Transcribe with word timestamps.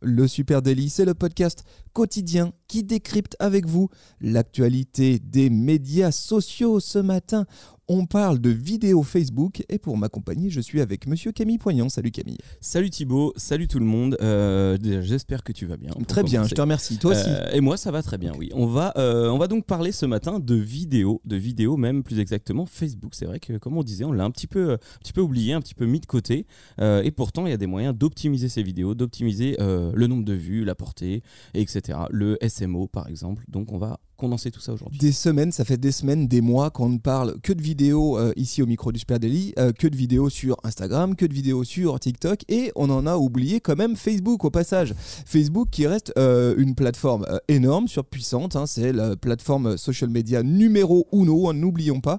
Le 0.00 0.28
Super 0.28 0.62
Daily, 0.62 0.90
c'est 0.90 1.04
le 1.04 1.14
podcast 1.14 1.64
quotidien 1.92 2.52
qui 2.68 2.84
décrypte 2.84 3.34
avec 3.40 3.66
vous 3.66 3.88
l'actualité 4.20 5.18
des 5.18 5.50
médias 5.50 6.12
sociaux. 6.12 6.78
Ce 6.78 7.00
matin, 7.00 7.46
on 7.88 8.04
parle 8.04 8.38
de 8.38 8.50
vidéos 8.50 9.02
Facebook 9.02 9.64
et 9.70 9.78
pour 9.78 9.96
m'accompagner, 9.96 10.50
je 10.50 10.60
suis 10.60 10.82
avec 10.82 11.06
monsieur 11.06 11.32
Camille 11.32 11.56
Poignant. 11.56 11.88
Salut 11.88 12.10
Camille. 12.10 12.36
Salut 12.60 12.90
Thibaut, 12.90 13.32
salut 13.36 13.66
tout 13.66 13.78
le 13.78 13.86
monde. 13.86 14.16
Euh, 14.20 14.76
j'espère 15.00 15.42
que 15.42 15.52
tu 15.52 15.64
vas 15.64 15.78
bien. 15.78 15.90
Très 16.06 16.22
bien, 16.22 16.44
je 16.44 16.54
te 16.54 16.60
remercie. 16.60 16.98
Toi 16.98 17.12
aussi. 17.12 17.24
Euh, 17.26 17.50
et 17.52 17.62
moi, 17.62 17.78
ça 17.78 17.90
va 17.90 18.02
très 18.02 18.18
bien, 18.18 18.32
oui. 18.38 18.50
On 18.52 18.66
va, 18.66 18.92
euh, 18.98 19.30
on 19.30 19.38
va 19.38 19.46
donc 19.48 19.64
parler 19.64 19.90
ce 19.90 20.04
matin 20.04 20.38
de 20.38 20.54
vidéos, 20.54 21.22
de 21.24 21.36
vidéos 21.36 21.78
même 21.78 22.02
plus 22.02 22.20
exactement 22.20 22.66
Facebook. 22.66 23.14
C'est 23.14 23.24
vrai 23.24 23.40
que, 23.40 23.56
comme 23.56 23.78
on 23.78 23.82
disait, 23.82 24.04
on 24.04 24.12
l'a 24.12 24.24
un 24.24 24.30
petit 24.30 24.46
peu, 24.46 24.72
un 24.72 24.78
petit 25.00 25.14
peu 25.14 25.22
oublié, 25.22 25.54
un 25.54 25.62
petit 25.62 25.74
peu 25.74 25.86
mis 25.86 26.00
de 26.00 26.06
côté. 26.06 26.46
et 26.78 27.10
pourtant, 27.10 27.46
il 27.46 27.50
y 27.50 27.54
a 27.54 27.58
des 27.58 27.66
moyens 27.66 27.96
d'optimiser 27.96 28.50
ces 28.50 28.62
vidéos, 28.62 28.94
d'optimiser 28.94 29.56
le 29.94 30.06
nombre 30.06 30.24
de 30.24 30.34
vues, 30.34 30.64
la 30.64 30.74
portée, 30.74 31.22
etc. 31.54 31.98
Le 32.10 32.38
SMO, 32.46 32.86
par 32.86 33.08
exemple. 33.08 33.44
Donc, 33.48 33.72
on 33.72 33.78
va 33.78 34.00
condenser 34.18 34.50
tout 34.50 34.60
ça 34.60 34.72
aujourd'hui. 34.72 34.98
Des 34.98 35.12
semaines, 35.12 35.52
ça 35.52 35.64
fait 35.64 35.76
des 35.78 35.92
semaines, 35.92 36.26
des 36.26 36.40
mois 36.40 36.70
qu'on 36.70 36.88
ne 36.88 36.98
parle 36.98 37.40
que 37.40 37.52
de 37.52 37.62
vidéos 37.62 38.18
euh, 38.18 38.32
ici 38.36 38.62
au 38.62 38.66
micro 38.66 38.90
du 38.90 38.98
Super 38.98 39.20
Daily, 39.20 39.54
euh, 39.58 39.72
que 39.72 39.86
de 39.86 39.96
vidéos 39.96 40.28
sur 40.28 40.56
Instagram, 40.64 41.14
que 41.14 41.24
de 41.24 41.32
vidéos 41.32 41.62
sur 41.62 41.98
TikTok, 42.00 42.40
et 42.48 42.72
on 42.74 42.90
en 42.90 43.06
a 43.06 43.16
oublié 43.16 43.60
quand 43.60 43.76
même 43.76 43.94
Facebook 43.94 44.44
au 44.44 44.50
passage. 44.50 44.92
Facebook 45.24 45.68
qui 45.70 45.86
reste 45.86 46.12
euh, 46.18 46.54
une 46.58 46.74
plateforme 46.74 47.26
énorme, 47.46 47.86
surpuissante, 47.86 48.56
hein, 48.56 48.66
c'est 48.66 48.92
la 48.92 49.14
plateforme 49.14 49.78
social 49.78 50.10
media 50.10 50.42
numéro 50.42 51.06
uno, 51.12 51.48
hein, 51.48 51.54
n'oublions 51.54 52.00
pas. 52.00 52.18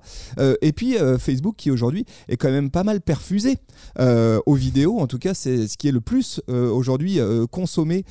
et 0.61 0.71
puis 0.71 0.95
Facebook 1.19 1.55
qui 1.57 1.69
aujourd'hui 1.69 2.05
est 2.29 2.37
quand 2.37 2.51
même 2.51 2.71
pas 2.71 2.83
mal 2.83 3.01
perfusé 3.01 3.57
aux 3.99 4.53
vidéos, 4.53 4.99
en 4.99 5.07
tout 5.07 5.17
cas 5.17 5.33
c'est 5.33 5.67
ce 5.67 5.77
qui 5.77 5.89
est 5.89 5.91
le 5.91 6.01
plus 6.01 6.41
aujourd'hui 6.47 7.19
consommé 7.51 8.05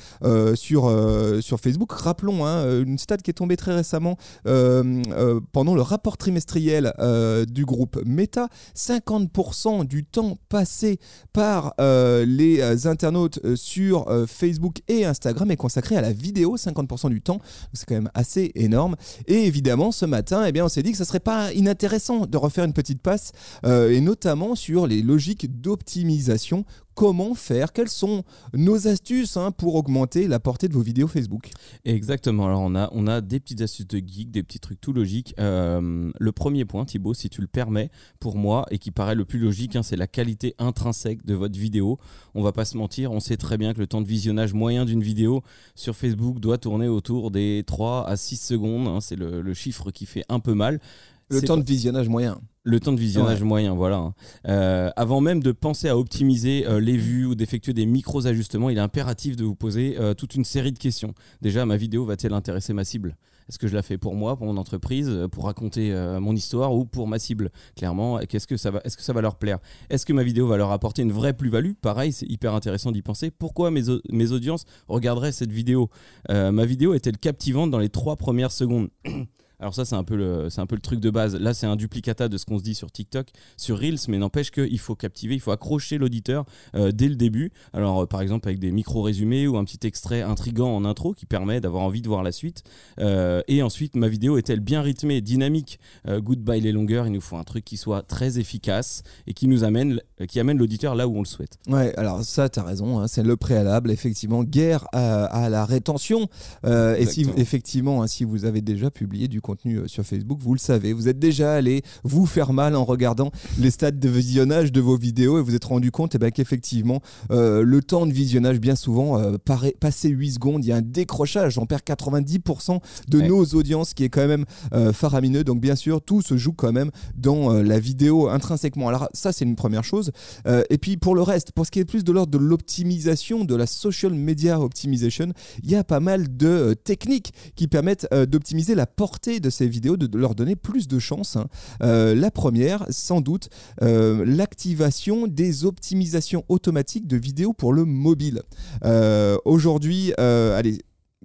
sur, 0.53 1.41
sur 1.41 1.59
Facebook. 1.59 1.91
Rappelons 1.91 2.45
hein, 2.45 2.81
une 2.81 2.99
stat 2.99 3.17
qui 3.17 3.31
est 3.31 3.33
tombée 3.33 3.57
très 3.57 3.78
récemment 3.79 4.17
euh, 4.45 5.01
euh, 5.11 5.39
pendant 5.53 5.73
le 5.73 5.81
rapport 5.81 6.17
trimestriel 6.17 6.93
euh, 6.99 7.45
du 7.45 7.65
groupe 7.65 7.99
Meta, 8.05 8.49
50% 8.75 9.85
du 9.85 10.03
temps 10.03 10.37
passé 10.49 10.99
par 11.33 11.73
les 11.79 12.87
internautes 12.87 13.55
sur 13.55 14.05
Facebook 14.27 14.81
et 14.87 15.05
Instagram 15.05 15.51
est 15.51 15.57
consacré 15.57 15.95
à 15.95 16.01
la 16.01 16.11
vidéo, 16.11 16.57
50% 16.57 17.09
du 17.09 17.21
temps. 17.21 17.39
C'est 17.73 17.87
quand 17.87 17.95
même 17.95 18.11
assez 18.13 18.51
énorme. 18.55 18.95
Et 19.27 19.45
évidemment, 19.45 19.91
ce 19.91 20.05
matin, 20.05 20.43
eh 20.45 20.51
bien, 20.51 20.65
on 20.65 20.69
s'est 20.69 20.83
dit 20.83 20.91
que 20.91 20.97
ce 20.97 21.03
serait 21.03 21.19
pas 21.19 21.53
inintéressant 21.53 22.25
de 22.25 22.37
refaire 22.37 22.65
une 22.65 22.73
petite 22.73 23.01
passe, 23.01 23.31
et 23.65 24.01
notamment 24.01 24.55
sur 24.55 24.87
les 24.87 25.01
logiques 25.01 25.61
d'optimisation 25.61 26.65
comment 26.99 27.33
faire, 27.33 27.71
quelles 27.71 27.87
sont 27.87 28.25
nos 28.53 28.89
astuces 28.89 29.37
hein, 29.37 29.51
pour 29.51 29.75
augmenter 29.75 30.27
la 30.27 30.41
portée 30.41 30.67
de 30.67 30.73
vos 30.73 30.81
vidéos 30.81 31.07
Facebook. 31.07 31.49
Exactement, 31.85 32.47
alors 32.47 32.59
on 32.91 33.07
a, 33.07 33.21
des 33.21 33.39
petites 33.39 33.61
astuces 33.61 33.87
de 33.87 33.99
geek, 34.05 34.31
des 34.31 34.43
petits 34.43 34.59
trucs 34.59 34.81
tout 34.81 34.91
logiques. 34.91 35.33
Euh, 35.39 36.11
le 36.19 36.31
premier 36.33 36.65
point, 36.65 36.83
Thibaut, 36.83 37.13
si 37.13 37.29
tu 37.29 37.39
le 37.39 37.47
permets, 37.47 37.89
pour 38.19 38.35
moi, 38.35 38.65
et 38.69 38.79
qui 38.79 38.91
paraît 38.91 39.15
le 39.15 39.23
plus 39.23 39.39
logique, 39.39 39.77
hein, 39.77 39.81
c'est 39.81 39.95
la 39.95 40.07
qualité 40.07 40.55
intrinsèque 40.59 41.25
de 41.25 41.35
votre 41.35 41.57
vidéo. 41.57 41.99
On 42.35 42.43
va 42.43 42.51
pas 42.51 42.65
se 42.65 42.75
mentir, 42.75 43.13
on 43.13 43.21
sait 43.21 43.37
très 43.37 43.57
bien 43.57 43.73
que 43.73 43.79
le 43.79 43.87
temps 43.87 44.01
de 44.01 44.07
visionnage 44.07 44.53
moyen 44.53 44.83
d'une 44.83 45.01
vidéo 45.01 45.41
sur 45.75 45.95
Facebook 45.95 46.41
doit 46.41 46.57
tourner 46.57 46.89
autour 46.89 47.31
des 47.31 47.63
3 47.65 48.09
à 48.09 48.17
6 48.17 48.35
secondes. 48.35 48.89
Hein, 48.89 48.99
c'est 48.99 49.15
le, 49.15 49.53
chiffre 49.53 49.91
qui 49.91 50.05
fait 50.05 50.25
un 50.27 50.41
peu 50.41 50.53
mal. 50.53 50.81
Le 51.29 51.41
temps 51.41 51.57
de 51.57 51.63
visionnage 51.63 52.09
moyen. 52.09 52.41
Le 52.63 52.79
temps 52.79 52.91
de 52.91 52.99
visionnage 52.99 53.41
moyen, 53.41 53.73
voilà. 53.73 53.97
Hein. 53.97 54.13
Euh, 54.47 54.89
avant 54.95 55.21
même 55.21 55.41
de 55.41 55.51
penser 55.51 55.87
à 55.87 55.97
optimiser 55.97 56.67
euh, 56.67 56.79
les 56.79 56.97
vues 56.97 57.25
ou 57.25 57.35
d'effectuer 57.35 57.73
des 57.73 57.85
micros 57.85 58.27
ajustements, 58.27 58.69
il 58.69 58.77
est 58.77 58.81
impératif 58.81 59.35
de 59.35 59.45
vous 59.45 59.55
poser 59.55 59.95
euh, 59.99 60.13
toute 60.13 60.35
une 60.35 60.43
série 60.43 60.71
de 60.71 60.77
questions. 60.77 61.13
Déjà, 61.41 61.65
ma 61.65 61.77
vidéo 61.77 62.05
va-t-elle 62.05 62.33
intéresser 62.33 62.73
ma 62.73 62.83
cible? 62.83 63.15
Est-ce 63.47 63.57
que 63.57 63.67
je 63.67 63.75
la 63.75 63.81
fais 63.81 63.97
pour 63.97 64.13
moi, 64.13 64.37
pour 64.37 64.45
mon 64.45 64.57
entreprise, 64.57 65.11
pour 65.31 65.45
raconter 65.45 65.91
mon 66.21 66.35
histoire 66.35 66.71
ou 66.75 66.85
pour 66.85 67.07
ma 67.07 67.17
cible? 67.17 67.49
Clairement, 67.75 68.19
qu'est-ce 68.19 68.45
que 68.45 68.57
ça 68.57 68.69
va 68.69 68.79
Est-ce 68.83 68.95
que 68.95 69.01
ça 69.01 69.11
va 69.11 69.21
leur 69.21 69.37
plaire? 69.37 69.57
Est-ce 69.89 70.05
que 70.05 70.13
ma 70.13 70.21
vidéo 70.21 70.45
va 70.45 70.55
leur 70.55 70.69
apporter 70.71 71.01
une 71.01 71.11
vraie 71.11 71.33
plus-value? 71.33 71.71
Pareil, 71.81 72.11
c'est 72.13 72.27
hyper 72.27 72.53
intéressant 72.53 72.91
d'y 72.91 73.01
penser. 73.01 73.31
Pourquoi 73.31 73.71
mes, 73.71 73.81
mes 74.11 74.31
audiences 74.33 74.65
regarderaient 74.87 75.31
cette 75.31 75.51
vidéo? 75.51 75.89
Ma 76.29 76.63
vidéo 76.65 76.93
est-elle 76.93 77.17
captivante 77.17 77.71
dans 77.71 77.79
les 77.79 77.89
trois 77.89 78.17
premières 78.17 78.51
secondes? 78.51 78.89
alors 79.59 79.75
ça, 79.75 79.83
c'est 79.83 79.95
un, 79.95 80.05
peu 80.05 80.15
le, 80.15 80.49
c'est 80.49 80.61
un 80.61 80.65
peu 80.65 80.75
le 80.75 80.81
truc 80.81 81.01
de 81.01 81.09
base. 81.09 81.35
Là, 81.35 81.53
c'est 81.53 81.67
un 81.67 81.75
duplicata 81.75 82.29
de 82.29 82.37
ce 82.37 82.45
qu'on 82.45 82.57
se 82.57 82.63
dit 82.63 82.75
sur 82.75 82.91
TikTok, 82.91 83.27
sur 83.57 83.77
Reels, 83.77 83.99
mais 84.07 84.17
n'empêche 84.17 84.51
qu'il 84.51 84.79
faut 84.79 84.95
captiver, 84.95 85.35
il 85.35 85.41
faut 85.41 85.51
accrocher 85.51 85.97
l'auditeur 85.97 86.45
euh, 86.75 86.91
dès 86.93 87.09
le 87.09 87.15
début. 87.15 87.51
Alors, 87.73 88.03
euh, 88.03 88.05
par 88.05 88.21
exemple, 88.21 88.47
avec 88.47 88.59
des 88.59 88.71
micro-résumés 88.71 89.47
ou 89.47 89.57
un 89.57 89.65
petit 89.65 89.85
extrait 89.85 90.21
intrigant 90.21 90.73
en 90.73 90.85
intro 90.85 91.13
qui 91.13 91.25
permet 91.25 91.59
d'avoir 91.59 91.83
envie 91.83 92.01
de 92.01 92.07
voir 92.07 92.23
la 92.23 92.31
suite. 92.31 92.63
Euh, 92.99 93.41
et 93.49 93.61
ensuite, 93.61 93.97
ma 93.97 94.07
vidéo 94.07 94.37
est-elle 94.37 94.61
bien 94.61 94.81
rythmée, 94.81 95.21
dynamique 95.21 95.79
Goodbye 96.07 96.61
les 96.61 96.71
longueurs, 96.71 97.07
il 97.07 97.11
nous 97.11 97.21
faut 97.21 97.35
un 97.35 97.43
truc 97.43 97.65
qui 97.65 97.77
soit 97.77 98.01
très 98.01 98.39
efficace 98.39 99.03
et 99.27 99.33
qui 99.33 99.47
nous 99.47 99.63
amène, 99.63 100.01
qui 100.27 100.39
amène 100.39 100.57
l'auditeur 100.57 100.95
là 100.95 101.07
où 101.07 101.15
on 101.15 101.19
le 101.19 101.25
souhaite. 101.25 101.59
Ouais, 101.67 101.93
alors 101.97 102.23
ça, 102.23 102.49
tu 102.49 102.59
as 102.59 102.63
raison, 102.63 102.99
hein, 102.99 103.07
c'est 103.07 103.23
le 103.23 103.35
préalable, 103.35 103.91
effectivement, 103.91 104.43
guerre 104.43 104.87
à, 104.93 105.49
la 105.49 105.65
rétention. 105.65 106.29
et 106.65 107.05
si, 107.05 107.27
effectivement, 107.37 108.01
hein, 108.01 108.07
si 108.07 108.23
vous 108.23 108.45
avez 108.45 108.61
déjà 108.61 108.89
publié 108.89 109.27
du 109.27 109.41
contenu 109.49 109.77
euh, 109.77 109.87
sur 109.87 110.05
Facebook, 110.05 110.39
vous 110.43 110.53
le 110.53 110.59
savez, 110.59 110.93
vous 110.93 111.07
êtes 111.07 111.17
déjà 111.17 111.53
allé 111.53 111.81
vous 112.03 112.27
faire 112.27 112.53
mal 112.53 112.75
en 112.75 112.85
regardant 112.85 113.31
les 113.57 113.71
stats 113.71 113.89
de 113.89 114.07
visionnage 114.07 114.71
de 114.71 114.79
vos 114.79 114.95
vidéos 114.95 115.39
et 115.39 115.41
vous 115.41 115.55
êtes 115.55 115.65
rendu 115.65 115.89
compte 115.89 116.13
eh 116.13 116.19
ben, 116.19 116.29
qu'effectivement, 116.29 117.01
euh, 117.31 117.63
le 117.63 117.81
temps 117.81 118.05
de 118.05 118.13
visionnage, 118.13 118.59
bien 118.59 118.75
souvent, 118.75 119.17
euh, 119.17 119.37
paraît, 119.43 119.73
passé 119.79 120.09
8 120.09 120.33
secondes, 120.33 120.63
il 120.63 120.67
y 120.67 120.71
a 120.71 120.75
un 120.75 120.83
décrochage. 120.83 121.57
On 121.57 121.65
perd 121.65 121.81
90% 121.81 122.79
de 123.07 123.21
nos 123.21 123.43
audiences, 123.43 123.95
qui 123.95 124.03
est 124.03 124.09
quand 124.09 124.27
même 124.27 124.45
faramineux. 124.93 125.43
Donc, 125.43 125.61
bien 125.61 125.75
sûr, 125.75 126.01
tout 126.01 126.21
se 126.21 126.37
joue 126.37 126.53
quand 126.53 126.71
même 126.71 126.91
dans 127.15 127.53
la 127.53 127.79
vidéo 127.79 128.27
intrinsèquement. 128.27 128.87
Alors, 128.87 129.09
ça, 129.13 129.31
c'est 129.31 129.45
une 129.45 129.55
première 129.55 129.83
chose. 129.83 130.11
et 130.45 130.77
puis, 130.77 130.97
pour 130.97 131.15
le 131.15 131.21
reste, 131.21 131.51
pour 131.53 131.65
ce 131.65 131.71
qui 131.71 131.79
est 131.79 131.85
plus 131.85 132.03
de 132.03 132.11
l'ordre 132.11 132.31
de 132.31 132.37
l'optimisation, 132.37 133.45
de 133.45 133.55
la 133.55 133.65
social 133.65 134.13
media 134.13 134.59
optimization, 134.59 135.33
il 135.63 135.71
y 135.71 135.75
a 135.75 135.83
pas 135.83 135.99
mal 135.99 136.37
de 136.37 136.75
techniques 136.83 137.33
qui 137.55 137.67
permettent 137.67 138.07
d'optimiser 138.11 138.75
la 138.75 138.85
portée 138.85 139.38
de 139.41 139.49
ces 139.49 139.67
vidéos, 139.67 139.97
de, 139.97 140.17
leur 140.17 140.35
donner 140.35 140.55
plus 140.55 140.87
de 140.87 140.99
chance. 140.99 141.35
Hein. 141.35 141.47
Euh, 141.81 142.15
la 142.15 142.31
première, 142.31 142.85
sans 142.89 143.21
doute, 143.21 143.49
euh, 143.81 144.23
l'activation 144.25 145.27
des 145.27 145.65
optimisations 145.65 146.43
automatiques 146.49 147.07
de 147.07 147.17
vidéos 147.17 147.53
pour 147.53 147.73
le 147.73 147.85
mobile. 147.85 148.43
Euh, 148.83 149.37
aujourd'hui, 149.45 150.13
allez, 150.13 150.79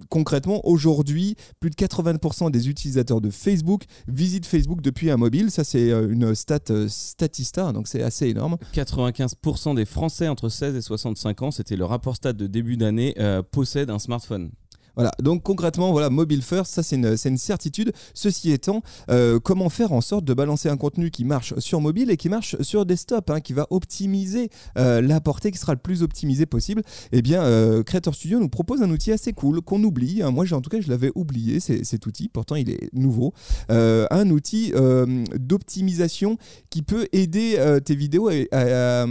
concrètement, 0.09 0.67
aujourd'hui, 0.67 1.37
plus 1.61 1.71
de 1.71 1.77
80% 1.77 2.51
des 2.51 2.69
utilisateurs 2.69 3.21
de 3.21 3.31
Facebook 3.31 3.85
visitent 4.09 4.47
Facebook 4.47 4.81
depuis 4.81 5.11
un 5.11 5.17
mobile. 5.17 5.51
Ça, 5.51 5.65
c'est 5.65 5.91
une 5.91 6.35
stat 6.35 6.89
Statista, 6.89 7.73
donc 7.73 7.89
c'est 7.89 8.03
assez 8.03 8.29
énorme. 8.29 8.57
95% 8.75 9.75
des 9.75 9.85
Français 9.85 10.29
entre 10.29 10.49
16 10.49 10.77
et 10.77 10.83
65 10.83 11.43
ans, 11.43 11.51
c'était 11.51 11.77
le 11.77 11.85
rapport 11.85 12.17
stat 12.17 12.33
de 12.33 12.47
début 12.47 12.77
d'année, 12.77 13.15
possèdent 13.51 13.91
un 13.91 13.99
smartphone. 13.99 14.51
Voilà, 14.97 15.11
donc 15.21 15.43
concrètement, 15.43 15.91
voilà, 15.93 16.11
mobile 16.11 16.43
first, 16.43 16.73
ça 16.73 16.83
c'est 16.83 16.97
une, 16.97 17.17
une, 17.25 17.39
certitude. 17.39 17.93
Ceci 18.15 18.53
étant, 18.53 18.83
euh, 19.11 19.41
comment 19.41 19.69
faire 19.69 19.93
en 19.93 20.01
sorte 20.01 20.25
de 20.25 20.35
balancer 20.35 20.69
un 20.69 20.77
contenu 20.77 21.11
qui 21.11 21.25
marche 21.25 21.55
sur 21.59 21.81
mobile 21.81 22.11
et 22.11 22.17
qui 22.17 22.29
marche 22.29 22.57
sur 22.61 22.87
desktop, 22.87 23.31
hein, 23.31 23.41
qui 23.41 23.53
va 23.53 23.67
optimiser 23.71 24.51
euh, 24.79 25.01
la 25.01 25.21
portée, 25.21 25.51
qui 25.51 25.59
sera 25.59 25.73
le 25.73 25.81
plus 25.81 26.03
optimisé 26.03 26.47
possible? 26.47 26.83
Eh 27.13 27.23
bien, 27.23 27.43
euh, 27.43 27.83
Creator 27.83 28.15
Studio 28.15 28.39
nous 28.39 28.49
propose 28.49 28.83
un 28.83 28.91
outil 28.91 29.13
assez 29.13 29.33
cool 29.33 29.63
qu'on 29.63 29.83
oublie. 29.83 30.23
Hein. 30.23 30.31
Moi, 30.31 30.45
en 30.53 30.61
tout 30.61 30.71
cas, 30.71 30.81
je 30.81 30.89
l'avais 30.89 31.11
oublié, 31.15 31.59
cet 31.61 32.07
outil, 32.07 32.29
pourtant 32.29 32.55
il 32.55 32.71
est 32.71 32.91
nouveau. 32.93 33.33
un 33.69 34.31
outil 34.31 34.73
d'optimisation 35.35 36.39
qui 36.71 36.83
peut 36.83 37.09
aider 37.13 37.59
tes 37.85 37.95
vidéos 37.95 38.29
à, 38.29 39.07